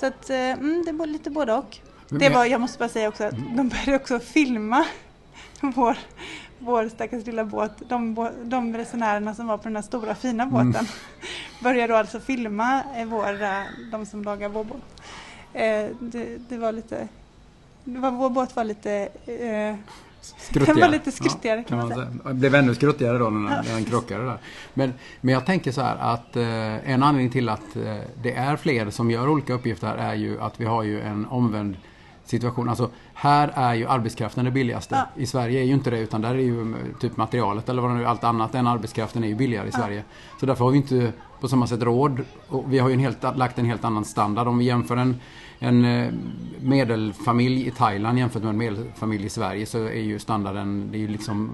Så 0.01 0.07
att, 0.07 0.31
eh, 0.31 0.37
mm, 0.39 0.83
det 0.87 0.93
var 0.93 1.07
lite 1.07 1.31
både 1.31 1.55
och. 1.55 1.79
Det 2.09 2.29
var, 2.29 2.45
jag 2.45 2.61
måste 2.61 2.79
bara 2.79 2.89
säga 2.89 3.09
också 3.09 3.25
att 3.25 3.35
de 3.57 3.69
började 3.69 3.97
också 3.97 4.19
filma 4.19 4.87
vår, 5.61 5.99
vår 6.59 6.89
stackars 6.89 7.27
lilla 7.27 7.45
båt. 7.45 7.73
De, 7.89 8.31
de 8.45 8.77
resenärerna 8.77 9.35
som 9.35 9.47
var 9.47 9.57
på 9.59 9.63
den 9.65 9.77
här 9.77 9.83
stora 9.83 10.15
fina 10.15 10.47
båten 10.47 10.75
började 11.61 11.93
då 11.93 11.97
alltså 11.97 12.21
filma 12.21 12.83
eh, 12.97 13.05
våra, 13.05 13.65
de 13.91 14.07
som 14.07 14.25
lagar 14.25 14.49
vår 14.49 14.65
båt. 14.65 14.83
Eh, 15.53 15.87
det, 16.01 16.39
det 16.49 16.59
var 16.59 16.73
lite, 16.73 17.09
det 17.85 17.99
var, 17.99 18.11
vår 18.11 18.31
båt 18.31 18.57
var 18.57 18.65
lite 18.65 19.09
eh, 19.27 19.77
Skruttiga. 20.37 20.75
Den 20.75 20.81
var 20.81 20.89
lite 20.89 21.13
skruttigare, 21.13 21.65
kan 21.65 21.79
man 21.79 21.89
säga. 21.89 22.09
Det 22.25 22.35
blev 22.35 22.55
ännu 22.55 22.75
skruttigare 22.75 23.19
då 23.19 23.31
när 23.31 23.51
när 23.63 23.75
den 23.75 23.85
krockade 23.85 24.25
där. 24.25 24.39
Men, 24.75 24.93
men 25.21 25.35
jag 25.35 25.47
tänker 25.47 25.73
så 25.73 25.81
här 25.81 25.97
att 25.97 26.37
eh, 26.37 26.91
en 26.91 27.03
anledning 27.03 27.31
till 27.31 27.49
att 27.49 27.77
eh, 27.77 27.97
det 28.23 28.33
är 28.33 28.57
fler 28.57 28.91
som 28.91 29.11
gör 29.11 29.29
olika 29.29 29.53
uppgifter 29.53 29.97
är 29.97 30.15
ju 30.15 30.41
att 30.41 30.61
vi 30.61 30.65
har 30.65 30.83
ju 30.83 31.01
en 31.01 31.27
omvänd 31.27 31.77
situation. 32.27 32.69
Alltså, 32.69 32.91
här 33.15 33.53
är 33.55 33.75
ju 33.75 33.87
arbetskraften 33.87 34.45
det 34.45 34.51
billigaste. 34.51 34.95
Ja. 34.95 35.23
I 35.23 35.27
Sverige 35.27 35.61
är 35.61 35.65
ju 35.65 35.73
inte 35.73 35.91
det 35.91 35.99
utan 35.99 36.21
där 36.21 36.35
är 36.35 36.39
ju 36.39 36.61
eh, 36.61 36.99
typ 37.01 37.17
materialet 37.17 37.69
eller 37.69 37.83
vad 37.83 37.91
det 37.91 37.95
nu 37.95 38.03
är, 38.03 38.07
allt 38.07 38.25
annat 38.25 38.55
än 38.55 38.67
arbetskraften 38.67 39.25
är 39.25 39.29
ju 39.29 39.35
billigare 39.35 39.67
i 39.67 39.71
Ja. 39.73 39.79
Sverige. 39.79 40.05
Så 40.41 40.47
därför 40.47 40.65
har 40.65 40.71
vi 40.71 40.77
inte 40.77 41.13
på 41.41 41.49
samma 41.49 41.67
sätt 41.67 41.83
råd. 41.83 42.21
Och 42.49 42.65
vi 42.73 42.79
har 42.79 42.89
ju 42.89 42.95
en 42.95 43.01
helt, 43.01 43.23
lagt 43.37 43.59
en 43.59 43.67
helt 43.67 43.85
annan 43.85 44.05
standard. 44.05 44.49
Om 44.49 44.59
vi 44.59 44.65
jämför 44.65 44.97
en, 44.97 45.17
en 45.59 45.85
eh, 45.85 46.13
medelfamilj 46.61 47.67
i 47.67 47.71
Thailand 47.71 48.19
jämfört 48.19 48.43
med 48.43 48.51
en 48.51 48.59
medelfamilj 48.59 49.27
i 49.27 49.29
Sverige 49.29 49.67
så 49.67 49.79
är 49.79 50.03
ju 50.03 50.19
standarden, 50.19 50.89
det 50.93 50.99
är 50.99 51.01
ju 51.01 51.09
liksom 51.09 51.51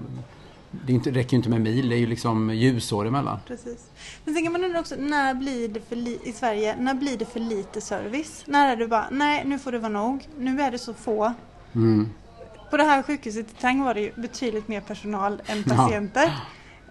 det 0.85 0.93
inte, 0.93 1.11
räcker 1.11 1.31
ju 1.31 1.37
inte 1.37 1.49
med 1.49 1.61
mil, 1.61 1.89
det 1.89 1.95
är 1.95 1.99
ju 1.99 2.07
liksom 2.07 2.49
ljusår 2.53 3.07
emellan. 3.07 3.39
Precis. 3.47 3.79
Men 4.25 4.33
sen 4.33 4.43
kan 4.43 4.53
man 4.53 4.63
undra 4.63 4.79
också, 4.79 4.95
när 4.99 5.33
blir 5.33 5.67
det 5.67 5.79
för 5.89 5.95
li- 5.95 6.19
i 6.23 6.31
Sverige, 6.31 6.75
när 6.79 6.93
blir 6.93 7.17
det 7.17 7.25
för 7.25 7.39
lite 7.39 7.81
service? 7.81 8.43
När 8.45 8.71
är 8.71 8.75
det 8.75 8.87
bara, 8.87 9.07
nej 9.11 9.43
nu 9.45 9.59
får 9.59 9.71
det 9.71 9.79
vara 9.79 9.91
nog, 9.91 10.27
nu 10.39 10.61
är 10.61 10.71
det 10.71 10.77
så 10.79 10.93
få. 10.93 11.33
Mm. 11.75 12.09
På 12.69 12.77
det 12.77 12.83
här 12.83 13.03
sjukhuset 13.03 13.45
i 13.51 13.61
Tang 13.61 13.83
var 13.83 13.93
det 13.93 14.01
ju 14.01 14.11
betydligt 14.15 14.67
mer 14.67 14.81
personal 14.81 15.41
än 15.45 15.63
Ja. 15.67 15.75
patienter. 15.75 16.33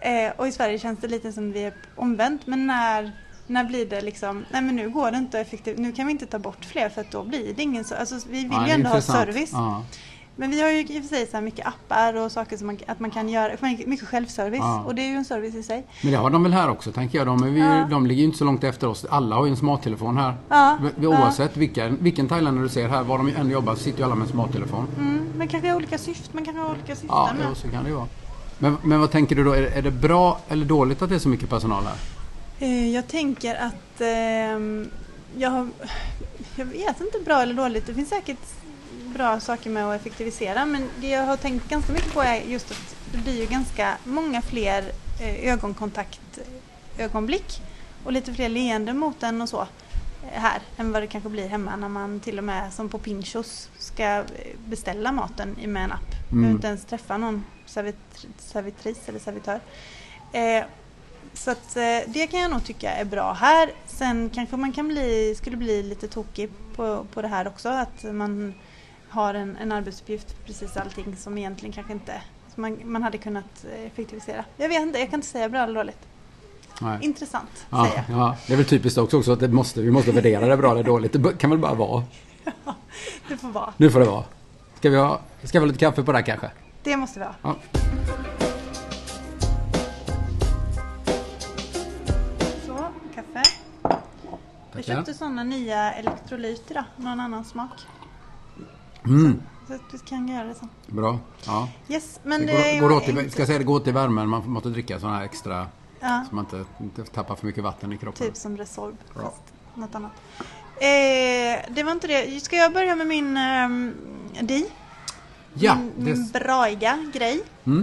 Eh, 0.00 0.32
och 0.36 0.48
i 0.48 0.52
Sverige 0.52 0.78
känns 0.78 0.98
det 0.98 1.08
lite 1.08 1.32
som 1.32 1.52
vi 1.52 1.64
är 1.64 1.74
omvänt. 1.96 2.46
Men 2.46 2.66
när, 2.66 3.12
när 3.46 3.64
blir 3.64 3.86
det 3.86 4.00
liksom, 4.00 4.44
nej 4.50 4.62
men 4.62 4.76
nu 4.76 4.90
går 4.90 5.10
det 5.10 5.16
inte 5.18 5.40
effektivt, 5.40 5.78
nu 5.78 5.92
kan 5.92 6.06
vi 6.06 6.12
inte 6.12 6.26
ta 6.26 6.38
bort 6.38 6.64
fler 6.64 6.88
för 6.88 7.00
att 7.00 7.10
då 7.10 7.24
blir 7.24 7.54
det 7.54 7.62
ingen 7.62 7.84
så, 7.84 7.94
alltså 7.94 8.14
vi 8.30 8.42
vill 8.42 8.48
Ja, 8.52 8.66
ju 8.66 8.72
ändå 8.72 8.88
ha 8.88 8.96
intressant. 8.96 9.18
service. 9.24 9.50
Ja. 9.52 9.84
Men 10.36 10.50
vi 10.50 10.62
har 10.62 10.70
ju 10.70 10.78
i 10.80 10.98
och 11.00 11.04
för 11.04 11.16
sig 11.16 11.26
så 11.26 11.40
mycket 11.40 11.66
appar 11.66 12.14
och 12.16 12.32
saker 12.32 12.56
som 12.56 12.66
man, 12.66 12.78
att 12.86 13.00
man 13.00 13.10
kan 13.10 13.28
göra, 13.28 13.56
mycket 13.86 14.08
självservice. 14.08 14.58
Ja. 14.60 14.82
Och 14.86 14.94
det 14.94 15.02
är 15.02 15.06
ju 15.08 15.14
en 15.16 15.24
service 15.24 15.54
i 15.54 15.62
sig. 15.62 15.86
Men 16.02 16.12
det 16.12 16.18
har 16.18 16.30
de 16.30 16.42
väl 16.42 16.52
här 16.52 16.70
också 16.70 16.92
tänker 16.92 17.18
jag. 17.18 17.26
De, 17.26 17.42
är 17.42 17.50
vi, 17.50 17.60
Ja. 17.60 17.86
de 17.90 18.06
ligger 18.06 18.20
ju 18.20 18.26
inte 18.26 18.38
så 18.38 18.44
långt 18.44 18.64
efter 18.64 18.86
oss. 18.88 19.04
Alla 19.10 19.36
har 19.36 19.44
ju 19.46 19.50
en 19.50 19.56
smarttelefon 19.56 20.16
här. 20.16 20.34
Ja, 20.48 20.78
Oavsett 21.02 21.56
vilken, 21.56 21.98
vilken 22.00 22.28
thailändare 22.28 22.64
du 22.64 22.68
ser 22.68 22.88
här, 22.88 23.02
var 23.02 23.18
de 23.18 23.28
än 23.28 23.50
jobbar, 23.50 23.74
sitter 23.74 23.98
ju 23.98 24.04
alla 24.04 24.14
med 24.14 24.26
en 24.26 24.32
smarttelefon. 24.32 24.86
Mm, 24.98 25.26
men 25.36 25.48
kanske 25.48 25.68
har 25.68 25.76
olika 25.76 25.98
syften, 25.98 26.28
man 26.32 26.44
kanske 26.44 26.62
har 26.62 26.70
olika 26.70 26.94
syften 26.94 27.08
Ja, 27.10 27.30
med. 27.38 27.46
jo, 27.48 27.54
så 27.54 27.68
kan 27.68 27.82
det 27.84 27.90
ju 27.90 27.96
vara. 27.96 28.06
Men, 28.58 28.76
men 28.82 29.00
vad 29.00 29.10
tänker 29.10 29.36
du 29.36 29.44
då? 29.44 29.52
Är, 29.52 29.62
är 29.62 29.82
det 29.82 29.90
bra 29.90 30.40
eller 30.48 30.64
dåligt 30.66 31.02
att 31.02 31.08
det 31.08 31.14
är 31.14 31.18
så 31.18 31.28
mycket 31.28 31.48
personal 31.50 31.84
här? 31.84 31.96
Eh, 32.58 32.88
Jag 32.94 33.08
tänker 33.08 33.54
att 33.54 34.00
ehm, 34.00 34.90
jag 35.36 35.68
jag 36.56 36.64
vet 36.64 37.00
inte 37.00 37.18
bra 37.24 37.42
eller 37.42 37.54
dåligt. 37.54 37.86
Det 37.86 37.94
finns 37.94 38.08
säkert 38.08 38.38
bra 39.14 39.40
saker 39.40 39.70
med 39.70 39.86
att 39.86 40.00
effektivisera 40.00 40.66
men 40.66 40.88
det 41.00 41.08
jag 41.08 41.26
har 41.26 41.36
tänkt 41.36 41.68
ganska 41.68 41.92
mycket 41.92 42.12
på 42.12 42.22
är 42.22 42.40
just 42.40 42.70
att 42.70 42.96
det 43.12 43.18
blir 43.18 43.40
ju 43.40 43.46
ganska 43.46 43.96
många 44.04 44.42
fler 44.42 44.92
eh, 45.20 45.52
ögonkontakt 45.52 46.38
ögonblick 46.98 47.62
och 48.04 48.12
lite 48.12 48.34
fler 48.34 48.48
leenden 48.48 48.98
mot 48.98 49.22
en 49.22 49.42
och 49.42 49.48
så 49.48 49.60
eh, 49.60 50.40
här 50.40 50.62
än 50.76 50.92
vad 50.92 51.02
det 51.02 51.06
kanske 51.06 51.30
blir 51.30 51.48
hemma 51.48 51.76
när 51.76 51.88
man 51.88 52.20
till 52.20 52.38
och 52.38 52.44
med 52.44 52.72
som 52.72 52.88
på 52.88 52.98
Pinchos 52.98 53.68
ska 53.78 54.04
eh, 54.04 54.24
beställa 54.66 55.12
maten 55.12 55.56
med 55.66 55.84
en 55.84 55.92
app. 55.92 56.32
Mm. 56.32 56.50
inte 56.50 56.66
ens 56.66 56.84
träffa 56.84 57.18
någon 57.18 57.44
servitr- 57.66 58.26
servitris 58.38 59.08
eller 59.08 59.18
servitör. 59.18 59.60
Eh, 60.32 60.64
så 61.34 61.50
att, 61.50 61.76
eh, 61.76 61.98
det 62.06 62.26
kan 62.30 62.40
jag 62.40 62.50
nog 62.50 62.64
tycka 62.64 62.90
är 62.90 63.04
bra 63.04 63.32
här. 63.32 63.70
Sen 63.86 64.30
kanske 64.34 64.56
man 64.56 64.72
kan 64.72 64.88
bli, 64.88 65.34
skulle 65.38 65.56
bli 65.56 65.82
lite 65.82 66.08
tokig 66.08 66.50
på, 66.76 67.06
på 67.12 67.22
det 67.22 67.28
här 67.28 67.46
också. 67.48 67.68
Att 67.68 68.02
man 68.02 68.54
har 69.12 69.34
en, 69.34 69.56
en 69.56 69.72
arbetsuppgift 69.72 70.36
precis 70.46 70.76
allting 70.76 71.16
som 71.16 71.38
egentligen 71.38 71.72
kanske 71.72 71.92
inte 71.92 72.22
man, 72.54 72.78
man 72.84 73.02
hade 73.02 73.18
kunnat 73.18 73.64
eh, 73.74 73.86
effektivisera. 73.86 74.44
Jag 74.56 74.68
vet 74.68 74.80
inte, 74.82 74.98
jag 74.98 75.10
kan 75.10 75.18
inte 75.18 75.26
säga 75.26 75.48
bra 75.48 75.60
eller 75.62 75.74
dåligt. 75.74 75.98
Nej. 76.80 76.98
Intressant, 77.02 77.66
Ja, 77.70 77.86
säger 77.86 78.04
jag. 78.08 78.18
ja, 78.18 78.36
det 78.46 78.52
är 78.52 78.56
väl 78.56 78.66
typiskt 78.66 78.98
också, 78.98 79.18
också 79.18 79.32
att 79.32 79.40
det 79.40 79.48
måste, 79.48 79.80
vi 79.82 79.90
måste 79.90 80.12
värdera 80.12 80.46
det 80.46 80.56
bra 80.56 80.70
eller 80.72 80.82
dåligt. 80.84 81.12
Det 81.12 81.38
kan 81.38 81.50
väl 81.50 81.58
bara 81.58 81.74
vara. 81.74 82.04
Det 83.28 83.36
får 83.36 83.48
vara. 83.48 83.72
Nu 83.76 83.90
får 83.90 84.00
det 84.00 84.06
vara. 84.06 84.24
Ska 84.78 84.90
vi 84.90 84.96
ha, 84.96 85.20
ska 85.42 85.58
vi 85.58 85.62
ha 85.62 85.66
lite 85.66 85.78
kaffe 85.78 86.02
på 86.02 86.12
det 86.12 86.18
här 86.18 86.24
kanske? 86.24 86.50
Det 86.82 86.96
måste 86.96 87.18
vi 87.18 87.24
ha. 87.24 87.34
Ja. 87.42 87.56
Så, 92.66 92.84
kaffe. 93.14 93.42
Jag 94.72 94.84
köpte 94.84 95.14
sådana 95.14 95.42
nya 95.44 95.92
elektrolyt 95.92 96.70
idag, 96.70 96.84
någon 96.96 97.20
annan 97.20 97.44
smak. 97.44 97.70
Mm, 99.06 99.42
Så 99.68 99.74
att 99.74 99.80
vi 99.92 99.98
kan 99.98 100.28
göra 100.28 100.44
det 100.44 100.54
sen. 100.54 100.68
bra. 100.86 101.18
Ja. 101.46 101.68
Yes, 101.88 102.20
men 102.22 102.40
Det 102.40 102.46
det, 102.46 102.78
går, 102.78 102.88
går 102.88 102.96
åt 102.96 103.04
till, 103.04 103.30
ska 103.32 103.46
säga 103.46 103.58
det 103.58 103.64
går 103.64 103.74
åt 103.76 103.84
till 103.84 103.92
värmen. 103.92 104.28
Man 104.28 104.50
måste 104.50 104.68
dricka 104.68 105.00
sådana 105.00 105.16
här 105.18 105.24
extra 105.24 105.66
Ja, 106.00 106.24
så 106.28 106.34
man 106.34 106.44
inte, 106.44 106.64
inte 106.80 107.04
tappar 107.04 107.34
för 107.36 107.46
mycket 107.46 107.64
vatten 107.64 107.92
i 107.92 107.98
kroppen. 107.98 108.26
typ 108.26 108.36
som 108.36 108.56
Resorb, 108.56 108.96
Ja. 109.14 109.20
fast 109.20 109.42
något 109.74 109.94
annat. 109.94 110.12
Eh, 110.76 111.74
det 111.74 111.82
var 111.82 111.92
inte 111.92 112.06
det. 112.06 112.40
Ska 112.44 112.56
jag 112.56 112.72
börja 112.72 112.96
med 112.96 113.06
min 113.06 113.36
um, 113.36 113.94
di? 114.40 114.66
Ja, 115.54 115.76
min, 115.96 116.04
det, 116.32 116.40
braiga 116.40 117.10
grej. 117.12 117.42
mm, 117.64 117.82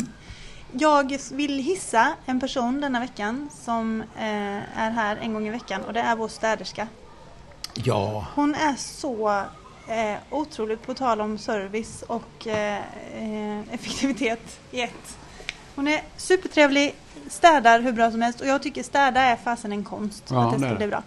Jag 0.72 1.18
vill 1.32 1.58
hissa 1.60 2.14
en 2.26 2.40
person 2.40 2.82
denna 2.82 3.00
veckan 3.00 3.50
som 3.66 4.02
eh, 4.18 4.80
är 4.80 4.92
här 4.92 5.18
en 5.18 5.34
gång 5.34 5.48
i 5.48 5.50
veckan 5.50 5.82
och 5.88 5.94
det 5.94 6.00
är 6.02 6.16
vår 6.16 6.28
städerska. 6.28 6.88
ja. 7.74 8.26
Hon 8.36 8.56
är 8.56 8.76
så 8.76 9.44
eh, 9.90 10.16
otroligt 10.30 10.86
på 10.86 10.94
tal 10.94 11.22
om 11.22 11.38
service 11.38 12.02
och 12.08 12.48
eh, 12.48 12.78
eh, 13.16 13.60
effektivitet 13.74 14.60
i 14.72 14.82
ett. 14.82 15.18
Hon 15.76 15.88
är 15.88 16.02
supertrevlig, 16.18 16.96
städar 17.28 17.80
hur 17.80 17.92
bra 17.92 18.12
som 18.12 18.22
helst 18.22 18.42
och 18.42 18.48
jag 18.48 18.64
tycker 18.64 18.84
städa 18.84 19.22
är 19.22 19.36
fasen 19.36 19.72
en 19.72 19.84
konst. 19.84 20.24
Ja, 20.30 20.48
att 20.48 20.60
det 20.60 20.66
ska 20.68 20.76
bli 20.76 20.88
bra. 20.88 21.04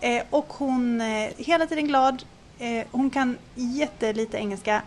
Eh, 0.00 0.22
och 0.30 0.46
hon 0.52 1.00
är 1.00 1.32
hela 1.36 1.66
tiden 1.66 1.86
glad. 1.86 2.24
Eh, 2.58 2.86
hon 2.90 3.10
kan 3.10 3.36
jättelite 3.54 4.36
engelska 4.36 4.82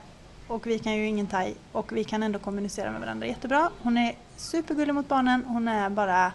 och 0.48 0.68
vi 0.68 0.80
kan 0.80 0.94
ju 0.94 1.08
ingen 1.08 1.28
thai 1.28 1.54
och 1.72 1.92
vi 1.98 2.04
kan 2.04 2.24
ändå 2.24 2.40
kommunicera 2.40 2.92
med 2.92 3.02
varandra 3.02 3.28
jättebra. 3.28 3.70
Hon 3.82 3.98
är 3.98 4.16
supergullig 4.38 4.94
mot 4.96 5.08
barnen. 5.08 5.44
Hon 5.48 5.68
är 5.68 5.90
bara 5.90 6.32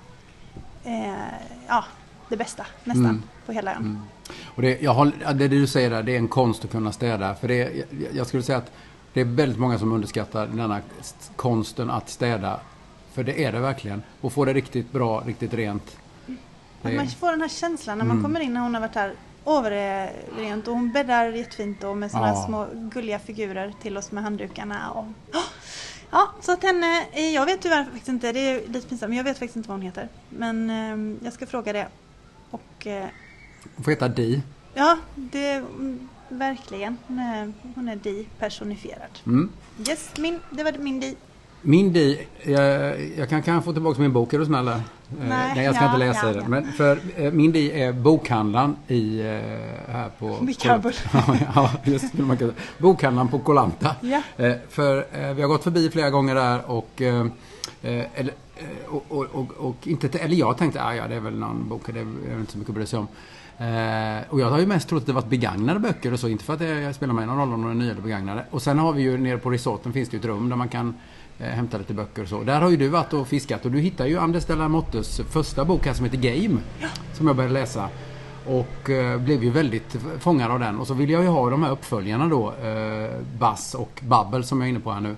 eh, 0.85 1.13
ja, 1.69 1.85
det 2.29 2.37
bästa 2.37 2.67
nästan 2.85 3.05
Mm. 3.05 3.23
på 3.47 3.53
hela 3.53 3.71
ön. 3.71 3.77
Mm. 3.77 3.99
Och 4.45 4.63
det, 4.63 4.83
jag 4.83 5.13
ja, 5.23 5.33
det 5.33 5.49
du 5.49 5.67
säger 5.67 5.91
där, 5.91 6.03
det 6.03 6.13
är 6.13 6.17
en 6.19 6.29
konst 6.29 6.65
att 6.65 6.71
kunna 6.71 6.93
städa. 6.93 7.35
För 7.35 7.49
det, 7.49 7.85
jag, 8.15 8.27
skulle 8.27 8.43
säga 8.43 8.59
att 8.59 8.73
det 9.13 9.21
är 9.21 9.25
väldigt 9.25 9.59
många 9.59 9.79
som 9.79 9.93
underskattar 9.93 10.47
denna 10.47 10.81
st- 11.01 11.33
konsten 11.37 11.91
att 11.91 12.09
städa. 12.09 12.61
För 13.13 13.25
det 13.25 13.45
är 13.45 13.53
det 13.53 13.59
verkligen. 13.61 14.03
Och 14.21 14.33
få 14.33 14.45
det 14.45 14.53
riktigt 14.53 14.93
bra, 14.93 15.23
riktigt 15.27 15.55
rent. 15.55 15.97
Att 16.83 16.93
man 16.95 17.09
får 17.09 17.31
den 17.31 17.41
här 17.41 17.49
känslan 17.49 17.99
när 17.99 18.05
man 18.05 18.17
Mm. 18.17 18.25
kommer 18.25 18.41
in 18.41 18.55
när 18.55 18.61
hon 18.61 18.75
har 18.75 18.81
varit 18.81 18.95
här. 18.95 19.15
Åh 19.45 19.63
vad 19.63 19.73
det 19.73 19.79
är 19.79 20.13
rent 20.39 20.69
och 20.69 20.75
hon 20.75 20.93
bäddar 20.93 21.27
jättefint 21.27 21.85
och 21.85 21.97
med 21.97 22.11
sådana 22.11 22.29
Ja. 22.29 22.45
små 22.47 22.67
gulliga 22.75 23.19
figurer 23.19 23.73
till 23.83 23.97
oss 23.97 24.13
med 24.13 24.23
handdukarna. 24.25 24.91
Och... 24.91 25.05
Ja, 26.11 26.29
så 26.41 26.53
att 26.53 26.63
henne, 26.63 27.05
eh, 27.13 27.31
jag 27.35 27.47
vet 27.47 27.61
tyvärr 27.63 27.85
faktiskt 27.85 28.09
inte, 28.09 28.33
det 28.33 28.41
är 28.41 28.69
lite 28.69 28.89
pinsamt, 28.89 29.09
men 29.11 29.17
jag 29.17 29.25
vet 29.25 29.39
faktiskt 29.39 29.57
inte 29.57 29.69
vad 29.69 29.79
hon 29.79 29.87
heter. 29.87 30.09
Men 30.29 30.71
ehm, 30.71 31.19
jag 31.25 31.33
ska 31.33 31.47
fråga 31.47 31.73
det. 31.73 31.87
Och 32.51 32.87
eh, 32.87 33.07
Hon 33.77 33.85
får 33.85 33.91
heta 33.91 34.09
Di. 34.09 34.43
ja, 34.75 34.99
det 35.15 35.63
verkligen. 36.31 36.97
Hon 37.07 37.19
är, 37.19 37.53
hon 37.75 37.89
är 37.89 37.97
Di 37.97 38.27
personifierad. 38.39 39.19
Mm. 39.27 39.51
Yes, 39.89 40.11
min, 40.19 40.41
det 40.51 40.65
var 40.65 40.73
min 40.73 41.01
Di. 41.01 41.17
Min 41.63 41.93
Di, 41.93 42.27
jag, 42.43 43.01
jag 43.17 43.29
kan, 43.29 43.43
kan 43.43 43.55
jag 43.55 43.65
få 43.65 43.73
tillbaka 43.73 44.01
min 44.01 44.13
bok, 44.13 44.33
är 44.33 44.39
du 44.39 44.45
snäll 44.45 44.65
där? 44.65 44.75
Eh, 44.75 45.29
Nej, 45.29 45.65
jag 45.65 45.75
ska 45.75 45.85
ja, 45.85 45.89
inte 45.89 46.07
läsa 46.07 46.27
ja, 46.27 46.33
den. 46.33 46.43
ja. 46.43 46.49
Men 46.49 46.73
för 46.73 46.99
eh, 47.17 47.33
min 47.33 47.53
Di 47.53 47.81
är 47.83 47.93
bokhandlaren 47.93 48.77
i, 48.89 49.21
eh, 49.21 49.27
här 49.93 50.11
på... 50.19 50.39
Vid 50.43 50.59
Kabul. 50.59 50.93
ja, 51.55 51.71
just 51.85 52.15
man 52.15 52.39
säga. 52.39 52.53
Bokhandlaren 52.79 53.29
på 53.29 53.39
Kolanta. 53.39 53.97
Ja. 54.01 54.23
För 54.69 55.07
vi 55.35 55.43
har 55.43 55.49
gått 55.49 55.65
förbi 55.65 55.91
flera 55.91 56.11
gånger 56.11 56.35
där 56.35 56.71
och 56.71 57.03
eller, 57.83 58.35
och, 58.89 59.05
och, 59.09 59.27
och, 59.33 59.53
och 59.53 59.89
inte, 59.89 60.19
eller 60.19 60.37
jag 60.37 60.59
tänkte, 60.59 60.85
ah, 60.85 60.95
ja 60.95 61.09
det 61.09 61.15
är 61.15 61.21
väl 61.21 61.39
någon 61.39 61.69
bok, 61.69 61.83
det 61.87 62.01
är 62.01 62.39
inte 62.41 62.53
så 62.53 62.59
mycket 62.59 62.71
att 62.71 62.75
bry 62.75 62.87
sig 62.87 62.99
om. 62.99 63.09
Eh, 63.61 64.23
och 64.29 64.41
jag 64.41 64.51
har 64.51 64.59
ju 64.59 64.67
mest 64.67 64.89
trott 64.89 65.01
att 65.01 65.07
det 65.07 65.13
varit 65.13 65.29
begagnade 65.29 65.81
böcker 65.81 66.13
och 66.13 66.21
så, 66.21 66.29
inte 66.29 66.45
för 66.45 66.55
att 66.55 66.61
jag 66.61 66.95
spelar 66.95 67.15
mig 67.15 67.27
någon 67.27 67.39
roll 67.39 67.53
om 67.53 67.63
de 67.63 67.71
är 67.71 67.75
nya 67.75 67.91
eller 67.91 68.03
begagnade. 68.03 68.45
Och 68.51 68.63
sen 68.63 68.79
har 68.79 68.93
vi 68.93 69.03
ju 69.03 69.19
nere 69.19 69.39
på 69.39 69.51
resorten 69.51 69.93
finns 69.93 70.09
det 70.09 70.17
ju 70.17 70.19
ett 70.19 70.25
rum 70.25 70.49
där 70.49 70.57
man 70.57 70.69
kan 70.69 70.95
eh, 71.39 71.47
hämta 71.47 71.79
lite 71.79 71.95
böcker 71.95 72.23
och 72.23 72.29
så. 72.29 72.43
Där 72.43 72.61
har 72.61 72.71
ju 72.71 72.77
du 72.77 72.89
varit 72.89 73.13
och 73.13 73.29
fiskat 73.29 73.65
och 73.65 73.71
du 73.71 73.79
hittar 73.79 74.07
ju 74.07 74.19
Anders 74.19 74.45
de 74.45 74.55
la 74.55 74.69
Mottes 74.69 75.21
första 75.31 75.65
bok 75.65 75.87
här 75.87 75.93
som 75.93 76.05
heter 76.05 76.19
Game. 76.19 76.61
Som 77.13 77.27
jag 77.27 77.37
började 77.37 77.55
läsa. 77.55 77.89
Och 78.47 78.91
eh, 78.91 79.19
blev 79.19 79.45
ju 79.45 79.51
väldigt 79.51 79.97
fångad 80.19 80.51
av 80.51 80.61
den. 80.61 80.79
Och 80.79 80.87
så 80.87 80.95
vill 80.95 81.11
jag 81.11 81.23
ju 81.23 81.29
ha 81.29 81.51
de 81.51 81.63
här 81.63 81.71
uppföljarna 81.71 82.27
då. 82.27 82.53
Eh, 82.53 83.11
Bass 83.39 83.75
och 83.75 84.01
Babbel 84.03 84.45
som 84.45 84.61
jag 84.61 84.67
är 84.67 84.71
inne 84.71 84.81
på 84.81 84.93
här 84.93 85.01
nu. 85.01 85.17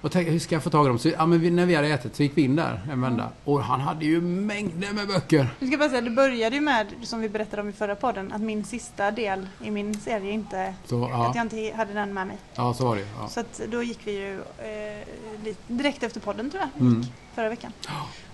Och 0.00 0.12
tänkte, 0.12 0.32
hur 0.32 0.38
ska 0.38 0.54
jag 0.54 0.62
få 0.62 0.70
tag 0.70 0.84
i 0.86 0.88
dem? 0.88 0.98
Så, 0.98 1.08
ja, 1.08 1.26
men 1.26 1.40
vi, 1.40 1.50
när 1.50 1.66
vi 1.66 1.74
hade 1.74 1.88
ätit 1.88 2.16
så 2.16 2.22
gick 2.22 2.32
vi 2.36 2.42
in 2.42 2.56
där 2.56 2.80
en 2.92 3.00
vända. 3.00 3.28
Och 3.44 3.62
han 3.62 3.80
hade 3.80 4.04
ju 4.04 4.20
mängder 4.20 4.92
med 4.92 5.06
böcker. 5.08 5.48
Jag 5.58 5.68
ska 5.68 5.78
bara 5.78 5.88
säga, 5.88 6.00
det 6.00 6.10
började 6.10 6.56
ju 6.56 6.60
med, 6.62 6.86
som 7.02 7.20
vi 7.20 7.28
berättade 7.28 7.62
om 7.62 7.68
i 7.68 7.72
förra 7.72 7.94
podden, 7.94 8.32
att 8.32 8.40
min 8.40 8.64
sista 8.64 9.10
del 9.10 9.46
i 9.64 9.70
min 9.70 10.00
serie 10.00 10.32
inte, 10.32 10.74
Så, 10.86 11.04
att 11.04 11.10
ja, 11.10 11.32
jag 11.34 11.44
inte 11.44 11.76
hade 11.76 11.92
den 11.92 12.14
med 12.14 12.26
mig. 12.26 12.36
ja, 12.54 12.74
så 12.74 12.84
var 12.84 12.96
det 12.96 13.02
ja. 13.20 13.28
Så 13.28 13.40
att 13.40 13.60
då 13.68 13.82
gick 13.82 13.98
vi 14.04 14.12
ju 14.12 14.34
eh, 14.34 15.54
direkt 15.66 16.02
efter 16.02 16.20
podden 16.20 16.50
tror 16.50 16.62
jag, 16.74 16.80
Mm. 16.86 17.04
förra 17.34 17.48
veckan. 17.48 17.72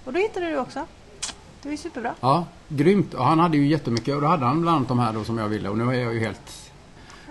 Och 0.05 0.12
då 0.12 0.18
hittade 0.18 0.46
du 0.50 0.59
också. 0.59 0.87
Det 1.62 1.68
var 1.68 1.70
ju 1.70 1.77
superbra. 1.77 2.14
Ja, 2.20 2.46
grymt. 2.68 3.14
Och 3.14 3.24
han 3.24 3.38
hade 3.38 3.57
ju 3.57 3.66
jättemycket. 3.66 4.14
Och 4.14 4.20
då 4.20 4.27
hade 4.27 4.44
han 4.46 4.61
bland 4.62 4.77
annat 4.77 4.88
de 4.88 4.98
här 4.98 5.12
då 5.12 5.24
som 5.24 5.38
jag 5.38 5.48
ville. 5.48 5.68
Och 5.68 5.79
nu 5.79 5.85
är 5.85 5.92
jag 6.00 6.14
ju 6.14 6.20
helt... 6.20 6.63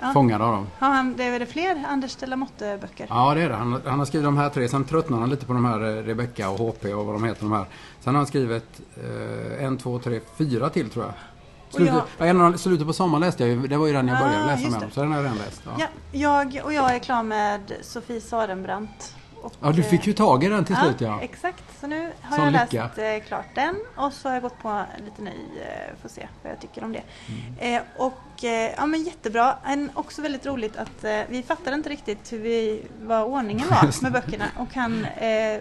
Ja. 0.04 0.14
Fångad 0.14 0.42
av 0.42 0.52
dem. 0.54 0.68
Har 0.80 0.90
han, 0.90 1.16
det 1.18 1.24
är 1.24 1.40
det 1.40 1.46
fler 1.46 1.84
Anders 1.90 2.16
de 2.16 2.26
la 2.26 2.36
Motte-böcker? 2.36 3.08
Ja, 3.10 3.34
det 3.34 3.42
är 3.42 3.50
det. 3.50 3.56
Han, 3.56 3.82
han 3.86 4.00
har 4.00 4.06
skrivit 4.06 4.26
de 4.26 4.38
här 4.38 4.50
tre. 4.50 4.68
Sen 4.70 4.84
tröttnar 4.84 5.20
han 5.20 5.30
lite 5.30 5.46
på 5.46 5.54
de 5.54 5.66
här 5.66 5.80
eh, 5.98 6.04
Rebecca 6.04 6.50
och 6.50 6.58
HP 6.60 6.86
och 6.86 7.06
vad 7.06 7.16
de 7.16 7.24
heter 7.24 7.42
de 7.42 7.52
här. 7.52 7.66
Sen 8.02 8.14
har 8.16 8.20
han 8.20 8.28
skrivit 8.28 8.82
eh, 9.04 9.66
en, 9.66 9.78
två, 9.78 10.00
tre, 10.00 10.20
fyra 10.38 10.70
till 10.70 10.90
tror 10.90 11.06
jag. 11.06 11.14
Slutet, 11.70 11.96
jag- 12.18 12.28
ja, 12.36 12.58
slutet 12.58 12.88
på 12.88 12.94
sommaren 12.94 13.22
läste 13.22 13.44
jag 13.44 13.50
ju. 13.56 13.68
Det 13.68 13.78
var 13.78 13.88
ju 13.88 13.94
den 13.94 14.08
jag 14.08 14.18
Ah, 14.18 14.20
började 14.24 14.46
läsa 14.46 14.62
just 14.62 14.72
med 14.72 14.82
dem. 14.82 14.92
Så 14.92 15.02
den 15.02 15.10
har 15.12 15.18
jag 15.18 15.24
redan 15.26 15.38
läst. 15.38 15.62
Ja. 15.66 15.72
Ja, 16.12 16.44
jag, 16.52 16.66
och 16.66 16.74
jag 16.74 16.96
är 16.96 17.00
klar 17.00 17.24
med 17.24 17.74
Sofie 17.82 18.22
Sarenbrant. 18.22 19.16
Ja, 19.62 19.72
du 19.72 19.84
fick 19.84 20.08
ju 20.08 20.14
tag 20.14 20.44
i 20.44 20.50
den 20.50 20.66
till 20.66 20.76
slut 20.76 21.02
ja. 21.02 21.20
Exakt, 21.22 21.64
så 21.82 21.88
nu 21.88 22.10
har 22.22 22.36
Sån 22.38 22.46
jag 22.46 22.52
läst 22.54 22.74
lycka. 22.74 23.14
eh, 23.16 23.24
klart 23.24 23.46
den 23.56 23.76
och 23.96 24.14
så 24.14 24.28
har 24.30 24.34
jag 24.34 24.44
gått 24.44 24.60
på 24.62 24.84
lite 25.06 25.22
ny, 25.22 25.30
eh, 25.30 26.02
får 26.02 26.10
se 26.10 26.28
vad 26.44 26.52
jag 26.52 26.60
tycker 26.60 26.84
om 26.84 26.92
det. 26.94 27.02
Mm. 27.60 27.76
Eh, 27.76 27.82
och 27.98 28.44
eh, 28.44 28.72
ja 28.78 28.86
men 28.86 29.04
jättebra, 29.04 29.56
en, 29.66 29.90
också 29.94 30.22
väldigt 30.22 30.46
roligt 30.46 30.78
att 30.78 31.04
eh, 31.04 31.20
vi 31.30 31.44
fattade 31.44 31.76
inte 31.76 31.90
riktigt 31.90 32.34
hur 32.34 32.40
vi, 32.40 32.84
vad 33.02 33.24
ordningen 33.24 33.68
var 33.70 34.02
med 34.02 34.12
böckerna 34.12 34.46
och 34.58 34.74
han 34.76 35.06
eh, 35.06 35.54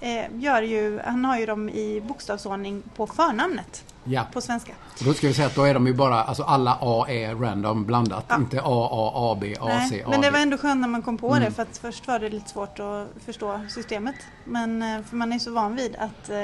eh, 0.00 0.26
gör 0.34 0.62
ju, 0.62 1.00
han 1.04 1.24
har 1.24 1.38
ju 1.38 1.46
dem 1.46 1.68
i 1.68 2.00
bokstavsordning 2.00 2.82
på 2.96 3.06
förnamnet 3.06 3.84
ja. 4.08 4.26
på 4.32 4.40
svenska. 4.40 4.72
Och 4.98 5.04
då 5.04 5.14
ska 5.14 5.26
vi 5.26 5.34
säga 5.34 5.46
att 5.48 5.54
då 5.54 5.62
är 5.64 5.74
de 5.74 5.86
ju 5.86 5.94
bara, 5.94 6.22
alltså 6.22 6.42
alla 6.42 6.78
A 6.80 7.06
är 7.08 7.34
random 7.34 7.84
blandat. 7.84 8.24
Ja. 8.28 8.36
Inte 8.36 8.60
A, 8.64 8.88
A, 8.92 9.12
AB, 9.32 9.44
AC, 9.60 9.92
AD. 9.92 10.04
men 10.08 10.20
det 10.20 10.30
var 10.30 10.38
ändå 10.38 10.58
skönt 10.58 10.80
när 10.80 10.88
man 10.88 11.02
kom 11.02 11.18
på 11.18 11.28
Mm. 11.30 11.42
det 11.44 11.50
för 11.50 11.62
att 11.62 11.78
först 11.78 12.06
var 12.08 12.18
det 12.18 12.28
lite 12.28 12.50
svårt 12.50 12.80
att 12.80 13.08
förstå 13.24 13.60
systemet. 13.68 14.14
Men 14.44 14.82
eh, 14.82 15.02
för 15.02 15.16
man 15.16 15.32
är 15.32 15.38
så 15.38 15.52
van 15.52 15.76
vid 15.76 15.96
att 15.96 16.30
eh, 16.30 16.36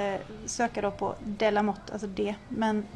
söka 0.46 0.80
då 0.82 0.90
på 0.90 1.14
Delamotte, 1.24 1.92
alltså 1.92 2.06
D. 2.06 2.34
Men 2.48 2.70
Mm. 2.70 2.86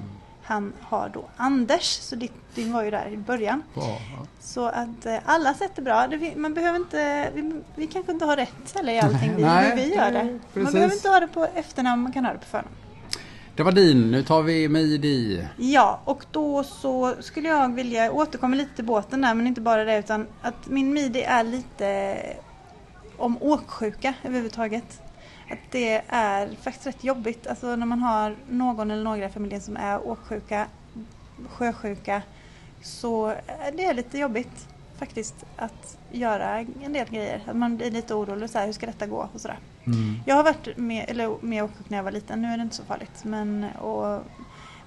han 0.42 0.72
har 0.80 1.08
då 1.08 1.24
Anders, 1.36 1.82
så 1.84 2.16
ditt 2.16 2.32
din 2.54 2.72
var 2.72 2.82
ju 2.82 2.90
där 2.90 3.08
i 3.08 3.16
början. 3.16 3.62
På 3.74 3.80
A, 3.80 3.84
ja. 3.88 4.26
Så 4.40 4.66
att 4.66 5.06
eh, 5.06 5.16
alla 5.24 5.54
sätt 5.54 5.78
är 5.78 5.82
bra. 5.82 6.08
Man 6.36 6.54
behöver 6.54 6.78
inte, 6.78 7.30
vi, 7.34 7.60
vi 7.74 7.86
kanske 7.86 8.12
inte 8.12 8.24
har 8.24 8.36
rätt 8.36 8.74
heller 8.74 8.92
i 8.92 9.00
allting 9.00 9.32
vi, 9.36 9.42
Nej, 9.42 9.72
vi 9.76 9.94
gör 9.94 10.12
det. 10.12 10.24
Man 10.24 10.40
precis. 10.54 10.72
behöver 10.72 10.94
inte 10.94 11.08
ha 11.08 11.20
det 11.20 11.28
på 11.28 11.44
efternamn, 11.54 12.02
man 12.02 12.12
kan 12.12 12.24
ha 12.24 12.32
det 12.32 12.38
på 12.38 12.44
förnamn. 12.44 12.68
Det 13.56 13.62
var 13.62 13.72
din. 13.72 14.10
Nu 14.10 14.22
tar 14.22 14.42
vi 14.42 14.68
Midi. 14.68 15.48
Ja, 15.56 16.00
och 16.04 16.24
då 16.30 16.64
så 16.64 17.14
skulle 17.20 17.48
jag 17.48 17.74
vilja 17.74 18.12
återkomma 18.12 18.56
lite 18.56 18.74
till 18.76 18.84
båten 18.84 19.20
där, 19.20 19.34
men 19.34 19.46
inte 19.46 19.60
bara 19.60 19.84
det 19.84 19.98
utan 19.98 20.26
att 20.42 20.66
min 20.66 20.92
midi 20.92 21.22
är 21.22 21.44
lite 21.44 22.16
om 23.16 23.42
åksjuka 23.42 24.14
överhuvudtaget. 24.24 25.00
Att 25.50 25.58
det 25.70 26.02
är 26.08 26.48
faktiskt 26.62 26.86
rätt 26.86 27.04
jobbigt, 27.04 27.46
alltså 27.46 27.76
när 27.76 27.86
man 27.86 28.02
har 28.02 28.36
någon 28.50 28.90
eller 28.90 29.04
några 29.04 29.26
i 29.26 29.28
familjen 29.28 29.60
som 29.60 29.76
är 29.76 30.08
åksjuka, 30.08 30.66
sjösjuka, 31.48 32.22
så 32.82 33.34
det 33.76 33.84
är 33.84 33.94
lite 33.94 34.18
jobbigt 34.18 34.68
faktiskt 34.98 35.44
att 35.56 35.98
göra 36.12 36.58
en 36.58 36.92
del 36.92 37.08
grejer. 37.10 37.40
Att 37.46 37.56
man 37.56 37.76
blir 37.76 37.90
lite 37.90 38.14
orolig, 38.14 38.50
så 38.50 38.58
här, 38.58 38.66
hur 38.66 38.72
ska 38.72 38.86
detta 38.86 39.06
gå 39.06 39.28
och 39.34 39.40
sådär. 39.40 39.58
Mm. 39.86 40.14
Jag 40.26 40.36
har 40.36 40.44
varit 40.44 40.76
med, 40.76 41.04
eller 41.08 41.36
med 41.40 41.64
åksjuk 41.64 41.90
när 41.90 41.98
jag 41.98 42.04
var 42.04 42.10
liten, 42.10 42.42
nu 42.42 42.48
är 42.48 42.56
det 42.56 42.62
inte 42.62 42.76
så 42.76 42.84
farligt. 42.84 43.24
Men, 43.24 43.64
och 43.64 44.22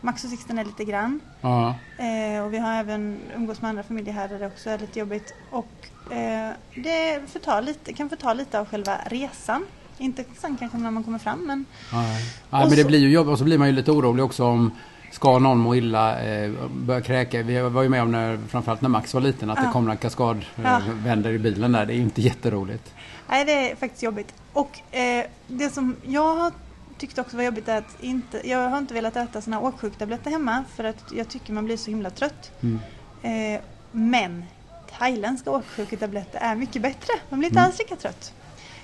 Max 0.01 0.23
och 0.23 0.29
Sixten 0.29 0.59
är 0.59 0.65
lite 0.65 0.85
grann. 0.85 1.19
Ja. 1.41 1.75
Eh, 1.97 2.43
och 2.45 2.53
vi 2.53 2.57
har 2.57 2.73
även 2.73 3.19
umgås 3.35 3.61
med 3.61 3.69
andra 3.69 3.83
familjer 3.83 4.13
här 4.13 4.27
där 4.27 4.39
det 4.39 4.47
också 4.47 4.69
är 4.69 4.77
lite 4.77 4.99
jobbigt. 4.99 5.33
Och 5.51 6.11
eh, 6.13 6.51
det 6.75 7.21
förtar 7.31 7.61
lite, 7.61 7.93
kan 7.93 8.09
förta 8.09 8.33
lite 8.33 8.59
av 8.59 8.65
själva 8.65 8.97
resan. 9.05 9.65
Inte 9.97 10.23
sen 10.37 10.57
kanske 10.57 10.77
när 10.77 10.91
man 10.91 11.03
kommer 11.03 11.19
fram 11.19 11.39
men 11.39 11.65
Nej, 11.93 12.23
Och 12.49 12.59
men 12.59 12.77
det 12.77 12.85
blir 12.85 12.99
ju 12.99 13.09
jobbigt 13.09 13.31
och 13.31 13.37
så 13.37 13.43
blir 13.43 13.57
man 13.57 13.67
ju 13.67 13.73
lite 13.73 13.91
orolig 13.91 14.25
också 14.25 14.45
om 14.45 14.71
Ska 15.11 15.39
någon 15.39 15.57
må 15.57 15.75
illa, 15.75 16.19
eh, 16.21 16.51
börja 16.71 17.01
kräka. 17.01 17.43
Vi 17.43 17.59
var 17.61 17.83
ju 17.83 17.89
med 17.89 18.01
om 18.01 18.11
när, 18.11 18.39
framförallt 18.47 18.81
när 18.81 18.89
Max 18.89 19.13
var 19.13 19.21
liten, 19.21 19.49
att 19.49 19.57
det 19.57 19.63
Ja. 19.65 19.71
kom 19.71 19.89
en 19.89 19.97
kaskad 19.97 20.45
Ja. 20.63 20.77
eh, 20.77 20.83
vänder 21.03 21.29
i 21.29 21.39
bilen 21.39 21.71
där. 21.71 21.85
Det 21.85 21.93
är 21.93 21.95
ju 21.95 22.01
inte 22.01 22.21
jätteroligt. 22.21 22.93
nej 23.29 23.45
det 23.45 23.71
är 23.71 23.75
faktiskt 23.75 24.03
jobbigt. 24.03 24.33
Och 24.53 24.79
eh, 24.95 25.25
det 25.47 25.69
som 25.69 25.95
jag 26.07 26.35
har 26.35 26.51
tyckt 26.97 27.19
också 27.19 27.37
var 27.37 27.43
jobbigt 27.43 27.67
är 27.67 27.77
att 27.77 27.95
inte, 28.03 28.49
jag 28.49 28.69
har 28.69 28.77
inte 28.77 28.93
velat 28.93 29.15
äta 29.15 29.41
såna 29.41 29.59
åksjuktabletter 29.59 30.31
hemma 30.31 30.63
för 30.75 30.83
att 30.83 31.03
jag 31.15 31.29
tycker 31.29 31.53
man 31.53 31.65
blir 31.65 31.77
så 31.77 31.89
himla 31.91 32.09
trött. 32.09 32.51
Mm. 32.61 32.79
Eh, 33.55 33.61
men 33.91 34.45
thailändska 34.99 35.51
åksjuketabletter 35.51 36.39
är 36.39 36.55
mycket 36.55 36.81
bättre. 36.81 37.13
Man 37.29 37.39
blir 37.39 37.49
inte 37.49 37.59
Mm. 37.59 37.67
alls 37.69 37.79
lika 37.79 37.95
trött. 37.95 38.33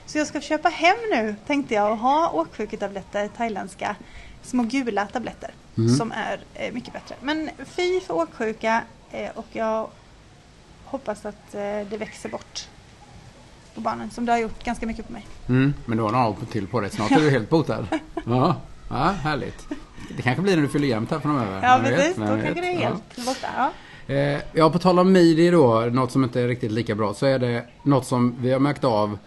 Så 0.05 0.17
jag 0.17 0.27
ska 0.27 0.41
köpa 0.41 0.69
hem 0.69 0.95
nu 1.11 1.35
tänkte 1.47 1.73
jag 1.73 1.91
och 1.91 1.97
ha 1.97 2.29
åksjuketabletter, 2.31 3.27
thailändska 3.27 3.95
små 4.43 4.63
gula 4.63 5.05
tabletter 5.05 5.51
Mm. 5.77 5.95
som 5.95 6.11
är 6.11 6.39
eh, 6.53 6.73
mycket 6.73 6.93
bättre. 6.93 7.15
Men 7.21 7.49
fy 7.65 7.99
för 7.99 8.13
åksjuka 8.13 8.83
eh, 9.11 9.29
och 9.35 9.45
jag 9.51 9.88
hoppas 10.85 11.25
att 11.25 11.55
eh, 11.55 11.61
det 11.89 11.97
växer 11.99 12.29
bort 12.29 12.67
på 13.75 13.81
barnen 13.81 14.09
som 14.11 14.25
det 14.25 14.31
har 14.31 14.39
gjort 14.39 14.63
ganska 14.63 14.85
mycket 14.85 15.07
på 15.07 15.13
mig. 15.13 15.25
Mm. 15.49 15.73
Men 15.85 15.97
du 15.97 16.03
har 16.03 16.11
några 16.11 16.27
år 16.27 16.35
till 16.51 16.67
på 16.67 16.81
dig. 16.81 16.89
Snart 16.89 17.11
är 17.11 17.19
du 17.19 17.29
helt 17.38 17.49
botad. 17.49 17.88
Ja. 18.25 18.55
ja, 18.89 18.95
härligt. 19.21 19.67
Det 20.17 20.21
kanske 20.21 20.41
blir 20.41 20.55
när 20.55 20.61
du 20.63 20.67
fyller 20.69 20.88
jämnt 20.88 21.11
här 21.11 21.19
framöver. 21.19 21.59
Ja 21.63 21.79
precis, 21.83 22.15
då 22.15 22.25
kanske 22.25 22.53
det 22.53 22.67
är 22.67 22.81
Ja. 22.81 22.88
helt 22.88 23.25
borta. 23.25 23.47
Ja. 23.57 23.71
Eh, 24.13 24.39
ja, 24.53 24.69
på 24.69 24.79
tal 24.79 24.99
om 24.99 25.11
midi 25.11 25.49
då, 25.49 25.79
något 25.81 26.11
som 26.11 26.23
inte 26.23 26.41
är 26.41 26.47
riktigt 26.47 26.71
lika 26.71 26.95
bra, 26.95 27.13
så 27.13 27.25
är 27.25 27.39
det 27.39 27.65
något 27.83 28.05
som 28.05 28.35
vi 28.39 28.51
har 28.51 28.59
märkt 28.59 28.83
av 28.83 29.17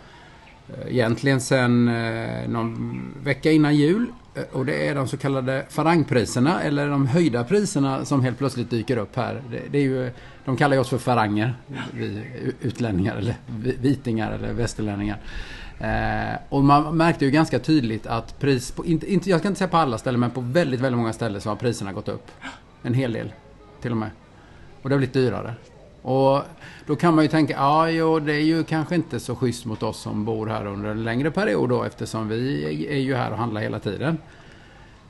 eh, 0.69 0.89
egentligen 0.95 1.41
sen 1.41 1.89
eh, 1.89 2.49
någon 2.49 3.03
vecka 3.23 3.51
innan 3.53 3.77
jul. 3.77 4.07
Eh, 4.35 4.43
och 4.53 4.67
det 4.67 4.89
är 4.89 4.95
de 4.95 5.09
så 5.09 5.17
kallade 5.17 5.67
farangpriserna, 5.69 6.63
eller 6.63 6.89
de 6.89 7.07
höjda 7.07 7.45
priserna 7.45 8.05
som 8.05 8.23
helt 8.23 8.39
plötsligt 8.39 8.71
dyker 8.71 8.97
upp 8.97 9.17
här. 9.17 9.43
Det, 9.51 9.63
det 9.71 9.79
är 9.79 9.83
ju, 9.83 10.11
de 10.45 10.57
kallar 10.57 10.77
ju 10.77 10.81
oss 10.81 10.89
för 10.89 10.99
faranger, 10.99 11.55
vi 11.93 12.25
utlänningar 12.63 13.17
eller 13.17 13.35
vitingar 13.81 14.33
eller 14.33 14.53
västerlänningar. 14.53 15.19
Eh, 15.81 16.39
och 16.49 16.65
man 16.65 16.97
märkte 16.97 17.25
ju 17.25 17.31
ganska 17.31 17.59
tydligt 17.59 18.07
att 18.07 18.41
pris 18.41 18.71
på, 18.71 18.87
inte, 18.87 19.13
inte, 19.13 19.31
jag 19.31 19.39
ska 19.39 19.49
inte 19.49 19.59
säga 19.59 19.69
på 19.69 19.77
alla 19.77 19.99
ställen, 19.99 20.21
men 20.21 20.31
på 20.31 20.41
väldigt, 20.41 20.81
väldigt 20.81 20.99
många 20.99 21.13
ställen 21.13 21.41
så 21.41 21.49
har 21.49 21.57
priserna 21.57 21.93
gått 21.93 22.09
upp. 22.09 22.31
En 22.83 22.95
hel 22.95 23.13
del 23.13 23.33
till 23.83 23.91
och 23.91 23.97
med. 23.97 24.11
Och 24.83 24.89
det 24.89 24.95
har 24.95 24.99
blivit 24.99 25.15
dyrare. 25.15 25.55
Och 26.03 26.43
då 26.87 26.97
kan 26.97 27.15
man 27.15 27.25
ju 27.25 27.29
tänka, 27.29 27.53
ja 27.55 27.91
jo 27.91 28.19
det 28.19 28.33
är 28.35 28.45
ju 28.45 28.65
kanske 28.65 28.95
inte 28.95 29.21
så 29.21 29.37
schysst 29.37 29.65
mot 29.65 29.83
oss 29.83 30.01
som 30.01 30.25
bor 30.25 30.47
här 30.47 30.67
under 30.67 30.91
en 30.91 31.05
längre 31.05 31.31
period 31.31 31.69
då 31.69 31.83
eftersom 31.85 32.29
vi 32.29 32.65
är 32.91 32.99
ju 32.99 33.15
här 33.15 33.31
och 33.31 33.39
handlar 33.39 33.61
hela 33.61 33.79
tiden. 33.79 34.19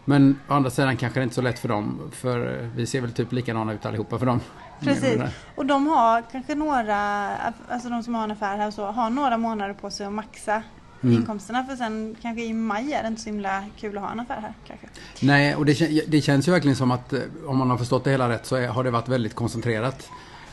Men 0.04 0.38
å 0.48 0.52
andra 0.54 0.70
sidan 0.70 0.96
kanske 0.96 1.20
det 1.20 1.24
inte 1.24 1.32
är 1.32 1.34
så 1.34 1.42
lätt 1.42 1.58
för 1.58 1.68
dem 1.68 2.00
för 2.12 2.68
vi 2.76 2.86
ser 2.86 3.00
väl 3.00 3.12
typ 3.12 3.32
likadana 3.32 3.72
ut 3.72 3.86
allihopa 3.86 4.18
för 4.18 4.26
dem. 4.26 4.40
Precis. 4.80 5.22
Och 5.54 5.66
de 5.66 5.86
har 5.86 6.22
kanske 6.32 6.54
några, 6.54 7.28
alltså 7.68 7.88
de 7.88 8.02
som 8.02 8.14
har 8.14 8.24
en 8.24 8.30
affär 8.30 8.56
här 8.56 8.66
och 8.66 8.74
så, 8.74 8.86
har 8.86 9.10
några 9.10 9.36
månader 9.36 9.74
på 9.74 9.90
sig 9.90 10.06
att 10.06 10.12
maxa 10.12 10.62
Mm. 11.02 11.16
inkomsterna 11.16 11.64
för 11.64 11.76
sen 11.76 12.16
kanske 12.22 12.44
i 12.44 12.52
maj 12.52 12.92
är 12.92 13.02
det 13.02 13.08
inte 13.08 13.20
så 13.20 13.28
himla 13.28 13.64
kul 13.76 13.96
att 13.96 14.02
ha 14.02 14.12
en 14.12 14.20
affär 14.20 14.40
här 14.40 14.52
kanske. 14.66 14.86
Nej, 15.22 15.54
och 15.54 15.66
det, 15.66 16.04
det 16.08 16.20
känns 16.20 16.48
ju 16.48 16.52
verkligen 16.52 16.76
som 16.76 16.90
att 16.90 17.12
eh, 17.12 17.20
om 17.46 17.56
man 17.56 17.70
har 17.70 17.78
förstått 17.78 18.04
det 18.04 18.10
hela 18.10 18.28
rätt 18.28 18.46
så 18.46 18.56
är, 18.56 18.68
har 18.68 18.84
det 18.84 18.90
varit 18.90 19.08
väldigt 19.08 19.34
koncentrerat. 19.34 20.08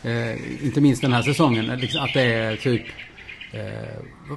Eh, 0.06 0.66
inte 0.66 0.82
minst 0.82 1.02
den 1.02 1.14
här 1.14 1.22
säsongen, 1.22 1.70
eh, 1.70 1.78
liksom 1.78 2.04
att 2.04 2.14
det 2.14 2.34
är 2.34 2.56
typ 2.56 2.84
eh, 3.54 3.62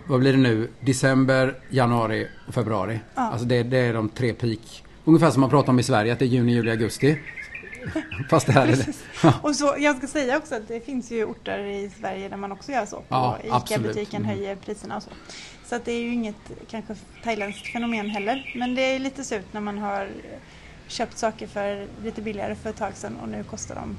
vad- 0.08 0.20
blir 0.20 0.32
det 0.32 0.38
nu? 0.38 0.68
December, 0.80 1.54
januari 1.70 2.28
och 2.48 2.54
februari. 2.54 3.00
Ja. 3.14 3.22
Alltså 3.22 3.46
det, 3.46 3.62
det 3.62 3.78
är 3.78 3.94
de 3.94 4.08
tre 4.08 4.32
peak. 4.32 4.84
Ungefär 5.04 5.30
som 5.30 5.40
man 5.40 5.50
pratar 5.50 5.72
om 5.72 5.78
i 5.78 5.82
Sverige, 5.82 6.12
att 6.12 6.18
det 6.18 6.24
är 6.24 6.26
juni, 6.26 6.52
juli, 6.52 6.70
augusti. 6.70 7.18
Fast 8.30 8.46
det 8.46 8.52
här 8.52 8.66
är 8.68 8.76
det. 8.76 8.86
Ja. 9.22 9.34
Och 9.42 9.56
så, 9.56 9.74
jag 9.78 9.96
ska 9.96 10.06
säga 10.06 10.36
också 10.36 10.54
att 10.54 10.68
det 10.68 10.80
finns 10.86 11.10
ju 11.10 11.24
orter 11.24 11.58
i 11.64 11.90
Sverige 12.00 12.28
där 12.28 12.36
man 12.36 12.52
också 12.52 12.72
gör 12.72 12.86
så. 12.86 13.02
Ja. 13.08 13.38
ICA-butiken 13.44 14.22
Mm. 14.24 14.36
höjer 14.36 14.56
priserna 14.56 14.96
och 14.96 15.02
så. 15.02 15.10
Så 15.66 15.74
att 15.76 15.84
det 15.84 15.92
är 15.92 16.00
ju 16.00 16.12
inget 16.12 16.50
kanske 16.70 16.94
thailändskt 17.24 17.66
fenomen 17.72 18.10
heller. 18.10 18.52
Men 18.56 18.74
det 18.74 18.82
är 18.82 18.98
lite 18.98 19.24
surt 19.24 19.44
när 19.52 19.60
man 19.60 19.78
har 19.78 20.08
köpt 20.88 21.18
saker 21.18 21.46
för 21.46 21.86
lite 22.04 22.22
billigare 22.22 22.54
för 22.54 22.70
ett 22.70 22.76
tag 22.76 22.92
sedan 22.94 23.16
och 23.22 23.28
nu 23.28 23.44
kostar 23.44 23.74
de 23.74 23.98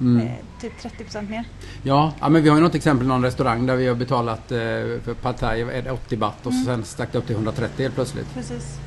Mm. 0.00 0.26
eh, 0.26 0.32
typ 0.60 0.72
30% 0.82 1.30
mer. 1.30 1.44
Ja, 1.82 2.12
ja, 2.20 2.28
men 2.28 2.42
vi 2.42 2.48
har 2.48 2.56
ju 2.56 2.62
något 2.62 2.74
exempel, 2.74 3.06
någon 3.06 3.22
restaurang 3.24 3.66
där 3.66 3.76
vi 3.76 3.86
har 3.86 3.94
betalat 3.94 4.52
eh, 4.52 4.58
för 5.04 5.14
pad 5.22 5.36
thai 5.38 5.60
är 5.60 5.82
det 5.82 5.90
80 5.90 6.16
baht 6.16 6.46
och 6.46 6.52
Mm. 6.52 6.64
sen 6.64 6.84
stack 6.84 7.12
det 7.12 7.18
upp 7.18 7.26
till 7.26 7.34
130 7.36 7.82
helt 7.82 7.94
plötsligt. 7.94 8.34
Precis. 8.34 8.78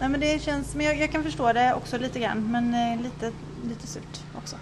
Nej 0.00 0.08
men 0.08 0.20
det 0.20 0.42
känns, 0.42 0.74
men 0.74 0.86
jag, 0.86 0.98
jag 1.00 1.12
kan 1.12 1.22
förstå 1.22 1.52
det 1.52 1.74
också 1.74 1.98
lite 1.98 2.18
grann 2.20 2.50
men 2.50 2.74
eh, 2.74 3.02
lite, 3.02 3.32
lite 3.68 3.86
surt 3.86 4.20
också. 4.38 4.56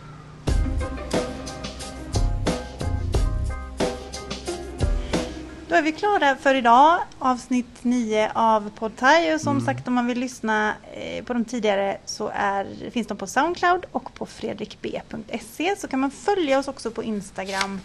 Då 5.74 5.78
är 5.78 5.82
vi 5.82 5.92
klara 5.92 6.36
för 6.36 6.54
idag, 6.54 6.98
avsnitt 7.18 7.66
9 7.82 8.30
av 8.34 8.70
Podtaj 8.70 9.34
och 9.34 9.40
som 9.40 9.56
Mm. 9.56 9.64
sagt 9.66 9.88
om 9.88 9.94
man 9.94 10.06
vill 10.06 10.18
lyssna 10.20 10.74
eh, 10.92 11.24
på 11.24 11.32
de 11.34 11.44
tidigare 11.44 11.96
så 12.04 12.30
är, 12.34 12.90
finns 12.90 13.06
de 13.06 13.16
på 13.16 13.26
Soundcloud 13.26 13.86
och 13.92 14.14
på 14.14 14.26
fredrikb.se 14.26 15.76
så 15.78 15.88
kan 15.88 16.00
man 16.00 16.10
följa 16.10 16.58
oss 16.58 16.68
också 16.68 16.90
på 16.90 17.02
Instagram. 17.02 17.80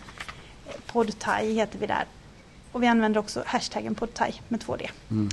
Eh, 0.68 0.74
Podtaj 0.94 1.54
heter 1.54 1.80
vi 1.80 1.88
där. 1.88 2.06
Och 2.72 2.84
vi 2.84 2.88
använder 2.88 3.20
också 3.20 3.44
hashtaggen 3.46 3.96
Podtaj 3.96 4.42
med 4.48 4.60
2D. 4.64 4.90
Mm. 5.12 5.30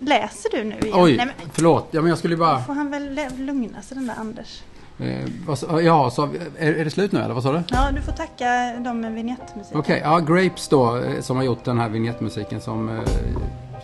Läser 0.00 0.50
du 0.50 0.64
nu 0.64 0.78
igen? 0.78 0.94
Oj, 0.94 1.16
Nej, 1.16 1.26
men, 1.26 1.50
förlåt. 1.52 1.88
Ja, 1.90 2.00
men 2.00 2.08
jag 2.08 2.18
skulle 2.18 2.36
bara... 2.36 2.64
får 2.64 2.74
han 2.74 2.90
väl 2.90 3.20
lugna 3.36 3.82
sig 3.82 3.96
den 3.96 4.06
där 4.06 4.14
Anders? 4.18 4.62
Eh, 5.02 5.84
ja, 5.84 6.10
så, 6.10 6.28
är, 6.58 6.72
är 6.72 6.84
det 6.84 6.90
slut 6.90 7.12
nu 7.12 7.20
eller 7.20 7.34
vad 7.34 7.42
sa 7.42 7.52
du? 7.52 7.62
Ja, 7.70 7.90
du 7.92 8.02
får 8.02 8.12
tacka 8.12 8.74
dem 8.84 9.00
med 9.00 9.12
vignettmusik. 9.12 9.76
Okej, 9.76 10.00
ja 10.04 10.18
Grapes 10.18 10.68
då 10.68 10.96
eh, 10.96 11.20
som 11.20 11.36
har 11.36 11.44
gjort 11.44 11.64
den 11.64 11.78
här 11.78 11.88
vignettmusiken 11.88 12.60
som 12.60 12.88
eh, 12.88 13.02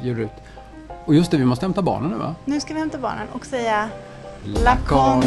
ger 0.03 0.21
ut. 0.21 0.33
Och 1.05 1.15
just 1.15 1.31
det, 1.31 1.37
vi 1.37 1.45
måste 1.45 1.65
hämta 1.65 1.83
barnen 1.83 2.11
nu 2.11 2.17
va? 2.17 2.35
Nu 2.45 2.61
ska 2.61 2.75
vi 2.75 2.81
hämta 2.81 2.99
barnen 2.99 3.27
och 3.33 3.47
säga 3.47 3.89
Lacon. 4.45 5.23